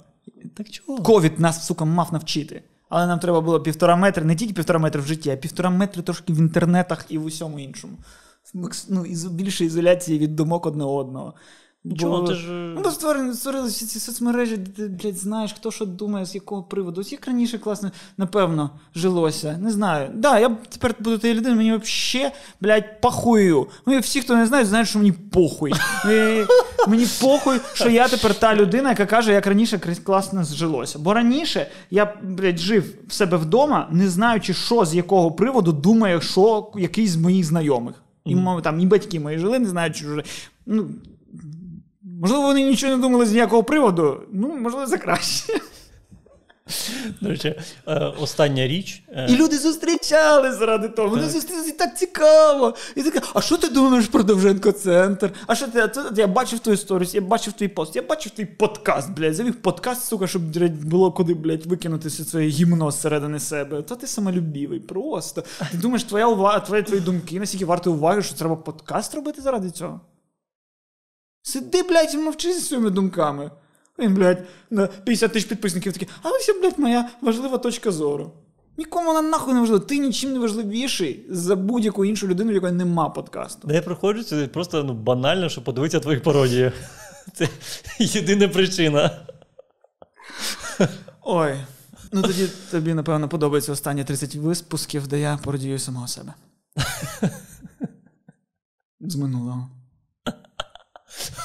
[0.55, 1.03] Так чого?
[1.03, 2.63] Ковід нас, сука, мав навчити.
[2.89, 6.01] Але нам треба було півтора метри, не тільки півтора метри в житті, а півтора метри
[6.01, 7.97] трошки в інтернетах і в усьому іншому.
[8.89, 11.33] Ну, Більше ізоляції від думок одне одного.
[11.84, 12.28] Нічого, Бо...
[12.28, 12.51] ти ж...
[12.75, 16.36] Ну, то створили, створили всі ці соцмережі, де ти, блядь, знаєш, хто що думає, з
[16.36, 17.01] якого приводу.
[17.01, 19.57] Ось як раніше класно, напевно, жилося.
[19.61, 20.09] Не знаю.
[20.13, 23.67] Да, я тепер буду тією людиною, мені взагалі, блядь, похую.
[23.86, 25.73] Ну, і всі, хто не знає, знають, що мені похуй.
[26.11, 26.43] І,
[26.88, 30.99] мені похуй, що я тепер та людина, яка каже, як раніше класно жилося.
[30.99, 36.21] Бо раніше я, блядь, жив в себе вдома, не знаючи, що з якого приводу думає,
[36.21, 37.95] що якийсь з моїх знайомих.
[38.25, 40.21] І там і батьки мої жили, не знаючи, що.
[40.65, 40.88] Ну,
[42.22, 44.22] Можливо, вони нічого не думали з ніякого приводу.
[44.34, 45.53] Ну, можливо, за краще.
[47.22, 47.55] До речі,
[47.88, 49.03] е, остання річ.
[49.09, 51.09] Е, і люди зустрічали заради того.
[51.09, 52.76] Вони зустрілися і так цікаво.
[52.95, 55.32] І таке, а що ти думаєш про Довженко центр?
[55.47, 55.89] А що ти?
[56.15, 59.36] Я бачив твою сторіс, я бачив твій пост, я бачив твій подкаст, блядь.
[59.36, 60.41] Завів подкаст, сука, щоб
[60.84, 63.82] було куди, блядь, викинути своє гімно зсередини себе.
[63.82, 65.43] То ти самолюбівий, просто.
[65.72, 69.72] Ти думаєш, твоя увага, твої, твої думки, наскільки варто уваги, що треба подкаст робити заради
[69.72, 70.01] цього?
[71.47, 73.51] Сиди, блядь, і мовчи зі своїми думками.
[73.99, 78.31] Він, блядь, на 50 тисяч підписників такі, але це, блядь, моя важлива точка зору.
[78.77, 79.85] Нікому вона нахуй не важлива.
[79.85, 83.67] Ти нічим не важливіший за будь-яку іншу людину, в якої нема подкасту.
[83.67, 86.71] Де я приходжу, це просто ну, банально, щоб подивитися твої пародії.
[87.33, 87.49] Це
[87.99, 89.19] єдина причина.
[91.21, 91.55] Ой.
[92.11, 96.33] Ну тоді тобі, напевно, подобається останні 30 випусків, де я пародію самого себе.
[98.99, 99.69] З минулого.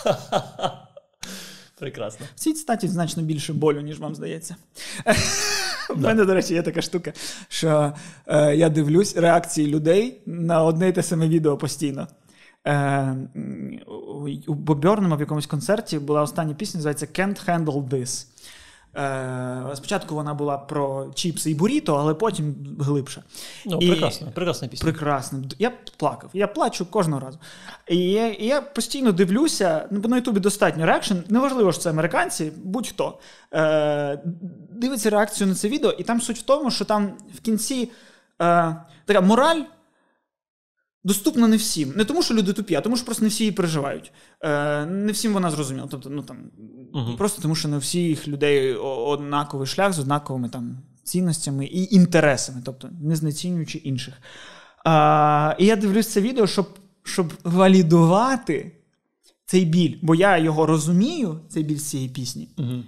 [1.79, 2.27] Прекрасно.
[2.35, 4.57] В цій статі значно більше болю, ніж вам здається.
[5.91, 7.13] У мене, до речі, є така штука,
[7.49, 7.93] що
[8.27, 12.09] е, я дивлюсь реакції людей на одне й те саме відео постійно.
[12.67, 13.17] Е,
[14.47, 18.27] У Бобернема в якомусь концерті була остання пісня, називається Can't Handle This.
[18.97, 23.23] Е, Спочатку вона була про чіпси і буріто, але потім глибше.
[23.67, 23.91] Ну, і...
[23.91, 24.93] прекрасно, прекрасна пісня.
[24.93, 25.43] Прекрасно.
[25.59, 26.31] Я плакав.
[26.33, 27.39] Я плачу кожного разу.
[27.89, 31.15] І я, і я постійно дивлюся, бо на Ютубі достатньо reaction.
[31.29, 33.19] Неважливо, що це американці, будь-хто
[33.55, 34.23] е,
[34.71, 37.91] дивиться реакцію на це відео, і там суть в тому, що там в кінці
[38.43, 38.77] е,
[39.07, 39.63] така мораль.
[41.05, 41.93] Доступна не всім.
[41.97, 44.13] Не тому, що люди тупі, а тому, що просто не всі її переживають.
[44.41, 45.89] Е, Не всім вона зрозуміла.
[45.91, 46.37] Тобто, ну там
[46.95, 47.17] угу.
[47.19, 52.89] просто тому, що не всіх людей однаковий шлях з однаковими там цінностями і інтересами, тобто
[53.03, 54.15] не знецінюючи інших.
[54.85, 56.69] А, І я дивлюсь це відео, щоб
[57.05, 58.73] щоб валідувати
[59.47, 62.49] цей біль, бо я його розумію, цей біль з цієї пісні.
[62.59, 62.83] Угу.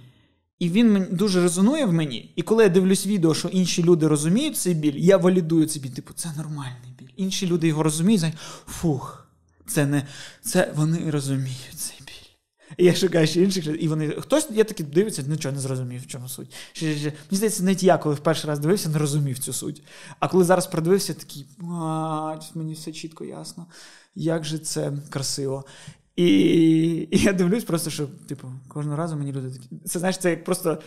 [0.59, 2.33] І він дуже резонує в мені.
[2.35, 5.89] І коли я дивлюсь відео, що інші люди розуміють цей біль, я валідую цей біль.
[5.89, 6.94] Типу, це нормальний.
[7.17, 8.37] Інші люди його розуміють, знають,
[8.67, 9.27] фух,
[9.67, 10.07] це не
[10.41, 12.25] це вони розуміють цей біль.
[12.77, 14.09] І я шукаю ще інших людей, і вони.
[14.09, 16.53] Хтось я таки дивиться, нічого не зрозумів, в чому суть.
[16.73, 17.05] Ще, ще.
[17.05, 19.83] Мені здається, навіть я, коли в перший раз дивився, не розумів цю суть.
[20.19, 21.45] А коли зараз продивився, такий,
[22.55, 23.65] мені все чітко ясно,
[24.15, 25.65] як же це красиво.
[26.15, 26.27] І
[27.11, 29.69] і я дивлюсь, просто що, типу, кожного разу мені люди такі.
[29.85, 30.81] Це знаєш, це як просто.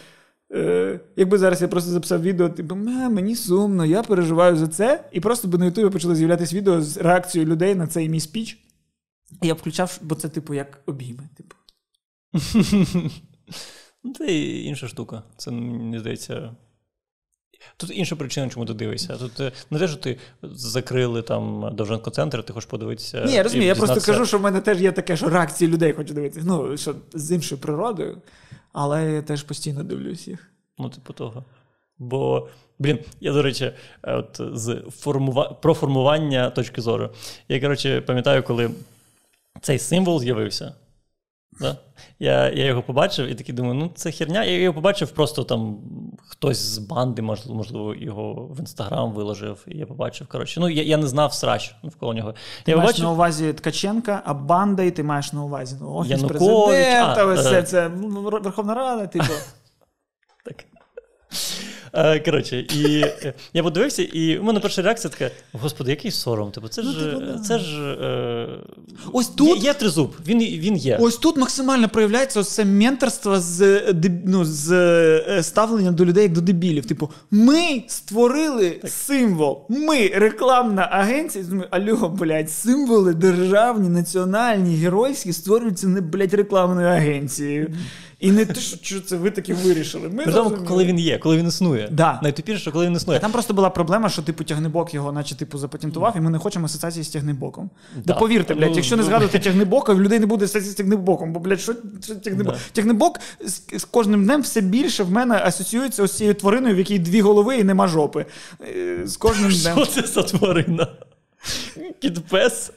[0.55, 5.05] Е, Якби зараз я просто записав відео, типу, мені сумно, я переживаю за це.
[5.13, 8.59] І просто би на Ютубі почали з'являтися відео з реакцією людей на цей мій спіч.
[9.43, 11.29] І я включав, бо це, типу, як обійми.
[11.37, 11.57] Типу.
[14.05, 15.23] Ну, Це інша штука.
[15.37, 16.57] Це, мені здається.
[17.77, 19.17] Тут інша причина, чому ти дивишся.
[19.17, 23.25] Тут е, не те, що ти закрили там Довженко центр, ти хочеш подивитися.
[23.25, 25.93] Ні, я розумію, я просто кажу, що в мене теж є таке, що реакції людей
[25.93, 26.47] хочу дивитися.
[26.47, 28.23] Ну, що з іншою природою,
[28.73, 30.51] але я теж постійно дивлюсь їх.
[30.79, 31.45] Ну, типу того.
[31.99, 32.49] Бо,
[32.79, 35.49] блін, я, до речі, е, от з формува...
[35.49, 37.11] про формування точки зору.
[37.49, 38.71] Я, коротше, пам'ятаю, коли
[39.61, 40.75] цей символ з'явився.
[41.61, 41.77] Да?
[42.19, 44.45] Я я його побачив і такий думаю, ну це херня.
[44.45, 45.79] Я його побачив, просто там
[46.27, 49.65] хтось з банди, можливо, його в інстаграм виложив.
[49.67, 50.27] І я побачив.
[50.27, 50.61] коротше.
[50.61, 52.35] Ну, я я не знав срач навколо нього.
[52.65, 53.05] Ти я маєш побачив...
[53.05, 57.35] на увазі Ткаченка, а банда, і ти маєш на увазі ну, офіс Янукович, президента, а,
[57.35, 57.63] все е...
[57.63, 59.25] це Верховна Рада, типу.
[60.45, 60.65] Так.
[61.93, 66.51] Е, коротше, і е, я подивився, і у мене перша реакція така: Господи, який сором.
[66.51, 68.49] Типу, це ж ну, типу, це ж е...
[69.13, 70.99] ось тут є, є тризуб, він він є.
[71.01, 73.83] Ось тут максимально проявляється ось це менторство з
[74.25, 76.87] ну, з ставленням до людей як до дебілів.
[76.87, 78.91] Типу, ми створили так.
[78.91, 81.45] символ, ми рекламна агенція.
[81.45, 87.75] Думаю, Альо, блядь, символи державні, національні, геройські створюються не блядь, рекламною агенцією.
[88.21, 90.09] І не те, що це ви таки вирішили.
[90.09, 91.89] Ми Тому, коли він є, коли він існує.
[91.93, 92.21] Да.
[92.23, 93.19] Найтупіше, що коли він існує.
[93.19, 96.39] А там просто була проблема, що типу тягнебок його, наче типу, запатентував, і ми не
[96.39, 97.71] хочемо асоціації з тягнебоком.
[97.97, 98.13] Да.
[98.13, 100.75] Та повірте, блядь, ну, якщо не ну, згадувати тягнебока, в людей не буде асоціації з
[100.75, 101.33] тягнебоком.
[101.33, 102.55] Бо, блядь, що, що тягнебок?
[102.55, 102.61] Да.
[102.73, 106.99] Тягнебок з, з кожним днем все більше в мене асоціюється ось цією твариною, в якій
[106.99, 108.27] дві голови і нема жопи.
[108.61, 109.77] Е, з кожним днем.
[109.77, 110.89] Що це за тварина?
[112.03, 112.71] Кіт-пес?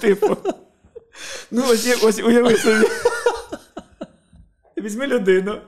[0.00, 0.36] Типу.
[1.50, 2.86] Ну, ось ось уяви собі.
[4.82, 5.58] Візьми людину,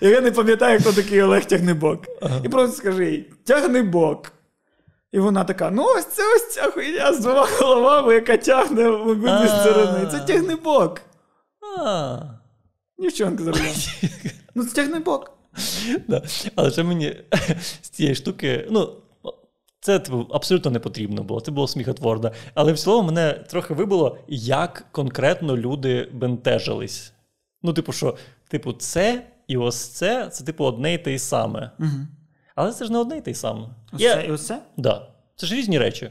[0.00, 2.04] яка не пам'ятає, хто такий Олег Тягнебок.
[2.22, 2.40] Ага.
[2.44, 4.32] І просто скажи їй Тягнебок.
[5.12, 9.08] І вона така: ну, ось це ось ця хуйня з двома головами, яка тягне в
[9.08, 10.08] обидві сторони.
[10.10, 11.00] Це тягнебок.
[12.98, 13.74] Нівчонка заробляє.
[14.54, 15.32] Ну, це тягнебок.
[16.08, 16.22] Да.
[16.54, 17.16] Але ще мені
[17.82, 18.92] з цієї штуки, ну.
[19.80, 22.32] Це типу, абсолютно не потрібно було, це було сміхотворно.
[22.54, 27.12] Але в цілому мене трохи вибило, як конкретно люди бентежились.
[27.62, 28.16] Ну, типу, що,
[28.48, 31.70] типу, це і ось це це, типу, одне і те й саме.
[31.78, 32.06] Угу.
[32.54, 33.68] Але це ж не одне і те й саме.
[33.92, 34.14] Ось Я...
[34.14, 34.62] це і ось це?
[34.76, 35.08] Да.
[35.36, 36.10] Це ж різні речі.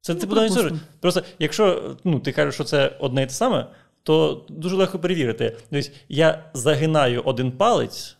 [0.00, 0.78] Це ну, типу не просто.
[1.00, 3.66] просто, якщо ну, ти кажеш, що це одне і те саме,
[4.02, 5.56] то дуже легко перевірити.
[5.70, 8.16] Тобто, я загинаю один палець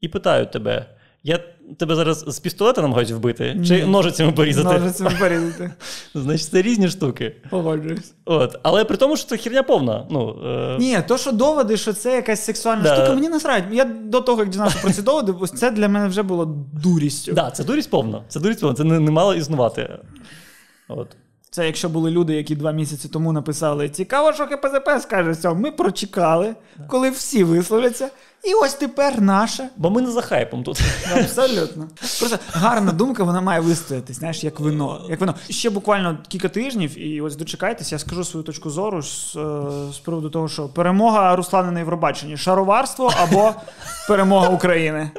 [0.00, 0.86] і питаю тебе,
[1.24, 1.40] Я
[1.78, 4.78] тебе зараз з пістолета намагаюся вбити, чи ножицями порізати?
[4.78, 5.72] Ножицями порізати.
[6.14, 7.36] Значить, це різні штуки.
[7.50, 8.12] Погоджуюсь.
[8.24, 8.58] От.
[8.62, 10.06] Але при тому, що це херня повна.
[10.10, 10.76] Ну, е...
[10.80, 12.94] Ні, то, що доводи, що це якась сексуальна Да.
[12.96, 13.64] штука, мені насрать.
[13.72, 16.44] Я до того, як дізнався про ці доводи, ось це для мене вже було
[16.82, 17.32] дурістю.
[17.32, 18.22] Да, це дурість повна.
[18.28, 19.98] Це дурість повна, це не, не мало існувати.
[20.88, 21.08] От.
[21.54, 25.54] Це якщо були люди, які два місяці тому написали цікаво, що КПЗП скаже цього.
[25.54, 26.54] Ми прочекали,
[26.88, 28.08] коли всі висловляться.
[28.44, 29.68] І ось тепер наше.
[29.76, 30.80] Бо ми не за хайпом тут.
[31.16, 31.88] Абсолютно.
[32.18, 35.06] Просто гарна думка, вона має вистояти, знаєш, як вино.
[35.10, 35.34] Як вино.
[35.50, 39.98] Ще буквально кілька тижнів, і ось дочекайтесь, я скажу свою точку зору з, е, з
[39.98, 43.54] приводу того, що перемога Руслана на Євробаченні шароварство або
[44.08, 45.10] перемога України.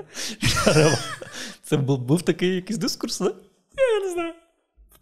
[1.63, 3.31] Це був, такий якийсь дискурс, да?
[3.77, 4.33] Я не знаю.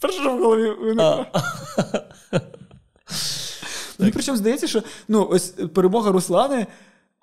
[0.01, 1.25] Перше, що в голові виникло.
[3.99, 6.67] Мені причому здається, що ну, ось перемога Руслани,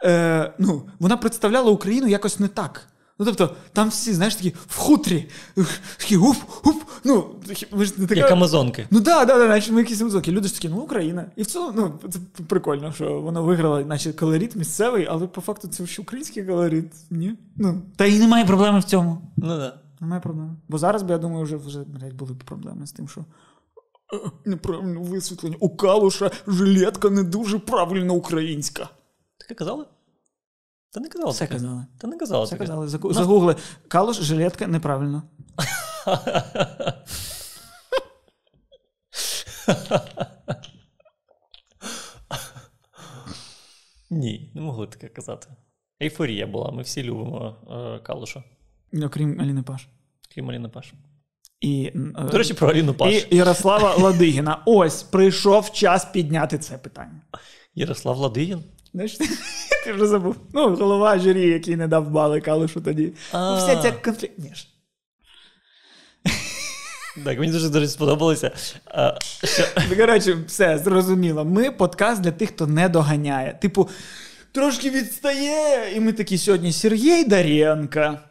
[0.05, 2.89] е, ну, вона представляла Україну якось не так.
[3.18, 5.29] Ну, тобто, там всі, знаєш, такі в хутрі,
[5.99, 7.24] такі уп, уп, ну,
[7.70, 8.20] ви ж не така...
[8.20, 8.87] Як амазонки.
[8.91, 10.33] Ну да, да, да, наче ми якісь музики.
[10.33, 11.26] Люди ж такі, ну Україна.
[11.37, 12.18] І в цілому, ну, це
[12.49, 16.93] прикольно, що вона виграла, наче колорит місцевий, але по факту це ж український колорит.
[17.11, 17.35] Ні?
[17.57, 19.33] Ну, та і немає проблеми в цьому.
[19.37, 19.74] Ну да.
[20.01, 20.61] Немає проблем.
[20.68, 24.30] Бо зараз би, я думаю, вже, вже блядь, були б проблеми з тим, що е,
[24.44, 25.57] неправильне висвітлення.
[25.61, 28.88] У Калуша жилетка не дуже правильно українська.
[29.38, 29.84] Таке казали?
[30.90, 31.30] Та не казали.
[31.30, 31.55] Все таке.
[31.55, 31.86] казали.
[31.99, 32.44] Та не казали.
[32.44, 32.66] Все таке.
[32.66, 32.86] казали.
[32.86, 33.57] Загу- нас- Загугли.
[33.88, 35.22] Калуш, жилетка неправильно.
[44.11, 45.49] Ні, не могли таке казати.
[46.03, 48.44] Ейфорія була, ми всі любимо е, Калуша,
[49.05, 49.89] Окрім Аліни Паш.
[50.34, 50.93] крім Аліни Паш.
[51.61, 53.26] І, е, До речі, про Аліну Паш.
[53.30, 54.62] і Ярослава Ладигіна.
[54.66, 57.20] Ось прийшов час підняти це питання.
[57.74, 58.62] Ярослав Ладигін.
[58.95, 59.28] Знаєш, ти,
[59.84, 60.36] ти вже забув.
[60.55, 63.12] Ну, голова журі, який не дав бали Калушу тоді.
[63.32, 63.57] А.
[63.57, 64.34] Вся ця конфлікт.
[67.24, 68.51] Так, мені дуже дуже сподобалося.
[68.86, 69.14] А,
[69.45, 69.62] що...
[69.91, 71.45] Ну, Коротше, все зрозуміло.
[71.45, 73.59] Ми подкаст для тих, хто не доганяє.
[73.62, 73.89] Типу,
[74.53, 78.28] трошки відстає, і ми такі сьогодні Сергій Дарєнка.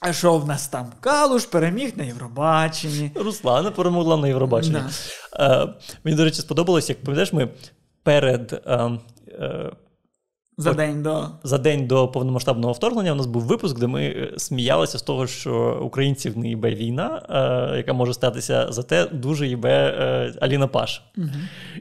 [0.00, 0.92] А що в нас там?
[1.00, 3.10] Калуш переміг на Євробаченні.
[3.14, 4.78] Руслана перемогла на Євробаченні.
[5.38, 5.68] Е,
[6.04, 7.48] мені, до речі, сподобалось, як пам'ятаєш, ми
[8.02, 8.62] перед.
[8.66, 8.90] е,
[9.28, 9.70] е,
[10.58, 11.28] За день до.
[11.42, 15.26] за день до повномасштабного вторгнення у нас був випуск, де ми е, сміялися з того,
[15.26, 17.22] що українців не їбе війна,
[17.72, 21.02] е, яка може статися, зате дуже їбе е, Аліна Паш.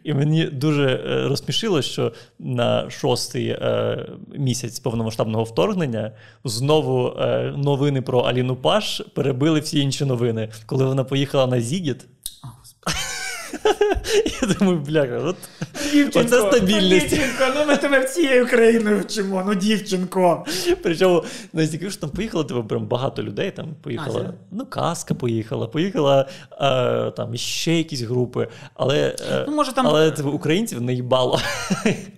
[0.03, 4.05] І мені дуже е, розсмішило, що на шостий е,
[4.37, 6.11] місяць повномасштабного вторгнення
[6.43, 10.49] знову е, новини про Аліну Паш перебили всі інші новини.
[10.65, 12.05] Коли вона поїхала на Зігіт.
[14.41, 15.35] Я думаю, бляха, от
[16.15, 17.09] оце стабільність.
[17.09, 20.45] Дівчинко, ну ми тебе всією країною вчимо, ну дівчинко.
[20.83, 23.51] Причому настільки ж там поїхало тебе прям багато людей.
[23.51, 26.27] Там поїхала, ну, казка поїхала, поїхала
[26.61, 28.47] е, там ще якісь групи.
[28.73, 31.39] Але, е, Ну, може, там- але типу, українців не їбало.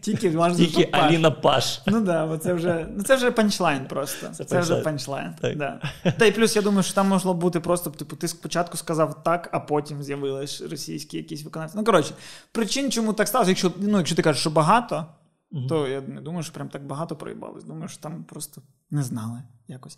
[0.02, 1.02] Тільки важливо, Тільки Паш.
[1.02, 1.82] Аліна Паш.
[1.86, 4.28] Ну да, бо це вже ну це вже панчлайн просто.
[4.28, 4.84] Це, Це вже панчлайн.
[4.84, 5.34] панчлайн.
[5.42, 5.58] Так.
[6.04, 6.12] Да.
[6.12, 9.50] Та й плюс я думаю, що там могло бути просто, типу, ти спочатку сказав так,
[9.52, 11.78] а потім з'явились російські якісь виконавці.
[11.78, 12.14] Ну коротше,
[12.52, 15.06] причин, чому так сталося, якщо ну, якщо ти кажеш, що багато,
[15.70, 17.64] то я не думаю, що прям так багато проїбалось.
[17.64, 18.62] Думаю, що там просто
[18.92, 19.98] не знали якось.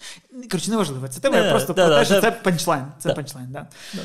[0.52, 1.08] Коротше, неважливо.
[1.08, 2.86] Це тебе Не, просто да, про да, те, що це- це панчлайн.
[3.00, 3.16] Це Да.
[3.16, 3.68] панчлайн, да.
[3.94, 4.02] Да.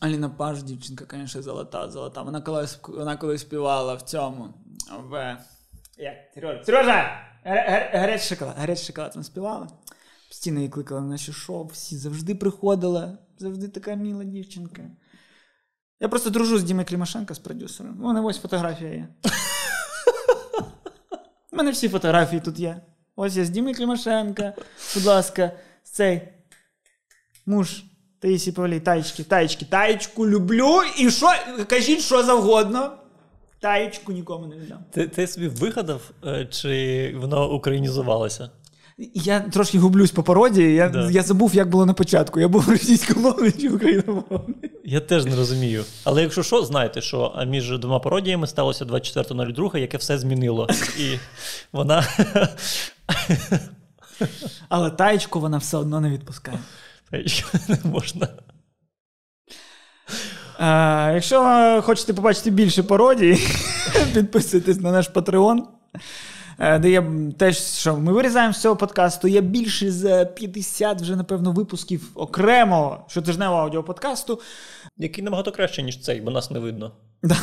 [0.00, 2.22] Аліна Паш, дівчинка, звісно, золота, золота.
[2.22, 4.54] Вона колись, вона колись співала в цьому.
[5.10, 5.38] В...
[5.98, 6.14] Як?
[6.34, 6.64] Сережа!
[6.64, 7.18] Сережа!
[7.44, 8.54] Гар- гар- Гарячий шоколад.
[8.58, 9.68] Гарячий шоколад вона співала.
[10.32, 13.18] Постійно її кликали на шоу, всі завжди приходила.
[13.38, 14.82] Завжди така міла дівчинка.
[16.00, 17.96] Я просто дружу з Дімою Клімашенко, з продюсером.
[17.98, 19.08] Мене ось фотографія є.
[21.52, 22.80] У мене всі фотографії тут є.
[23.16, 24.52] Ось я з Дімою Клімашенко.
[24.94, 25.52] Будь ласка,
[25.82, 26.28] цей
[27.46, 27.84] муж
[28.18, 30.82] Таїсі Павлій, таєчки, таєчки, таєчку люблю.
[30.98, 31.26] І що?
[31.68, 32.98] Кажіть, що завгодно.
[33.60, 34.84] Таєчку нікому не віддам.
[34.90, 38.50] Ти, ти собі вигадав, е, чи воно українізувалося?
[39.14, 40.74] Я трошки гублюсь по пародії.
[40.74, 41.10] Я, Да.
[41.10, 42.40] я забув, як було на початку.
[42.40, 44.70] Я був російськомовний чи україномовний.
[44.84, 45.84] Я теж не розумію.
[46.04, 50.68] Але якщо що, знайте, що між двома пародіями сталося 24.02, яке все змінило.
[50.98, 51.16] І
[51.72, 52.04] вона.
[54.68, 56.58] Але таєчку вона все одно не відпускає.
[57.68, 58.28] не можна.
[60.58, 63.38] А, якщо хочете побачити більше пародій,
[64.14, 65.58] підписуйтесь на наш Patreon.
[66.58, 67.04] Е, Де є
[67.38, 69.28] теж, що ми вирізаємо з цього подкасту.
[69.28, 74.40] Є більше за 50 вже, напевно, випусків окремого щотижневого аудіоподкасту.
[74.96, 76.92] Який набагато краще, ніж цей, бо нас не видно.
[77.22, 77.36] Да.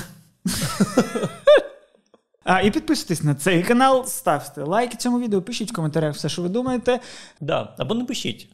[2.43, 6.41] А, І підписуйтесь на цей канал, ставте лайки цьому відео, пишіть в коментарях все, що
[6.41, 6.99] ви думаєте.
[7.41, 7.75] Да.
[7.77, 8.49] Або не пишіть.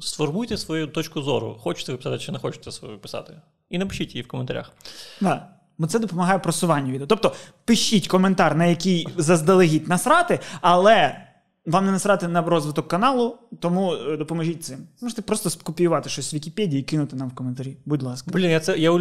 [0.00, 1.56] Сформуйте свою точку зору.
[1.60, 2.70] Хочете ви писати чи не хочете
[3.02, 3.40] писати.
[3.68, 4.72] І напишіть її в коментарях.
[5.20, 5.57] Да.
[5.78, 7.06] Бо це допомагає просуванню відео.
[7.06, 11.28] Тобто пишіть коментар, на який заздалегідь насрати, але
[11.66, 14.78] вам не насрати на розвиток каналу, тому е, допоможіть цим.
[15.00, 17.76] Можете просто скопіювати щось з Вікіпедії і кинути нам в коментарі.
[17.86, 18.30] Будь ласка.
[18.34, 19.00] Блін, я це я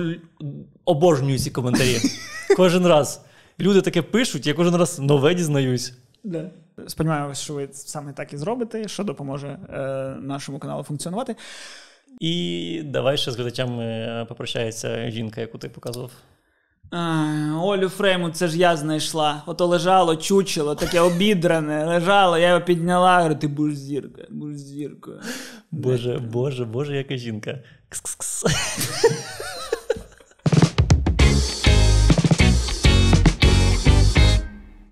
[0.86, 1.98] обожнюю ці коментарі.
[2.58, 3.22] Кожен раз.
[3.60, 5.94] Люди таке пишуть, я кожен раз нове дізнаюсь.
[6.24, 6.50] Да.
[6.88, 9.78] Сподіваємося, що ви саме так і зробите, що допоможе е,
[10.22, 11.36] нашому каналу функціонувати.
[12.20, 16.12] І давай ще з глядачами е, попрощається жінка, яку ти показував.
[17.62, 19.44] Олю Фрейму, це ж я знайшла.
[19.46, 25.22] Ото лежало, чучело, таке обідране, лежало, я його підняла, говорю, ти будеш зірка, будеш зіркою.
[25.72, 27.60] Боже, боже, боже, яка жінка.
[27.90, 28.46] Кс-кс-кс.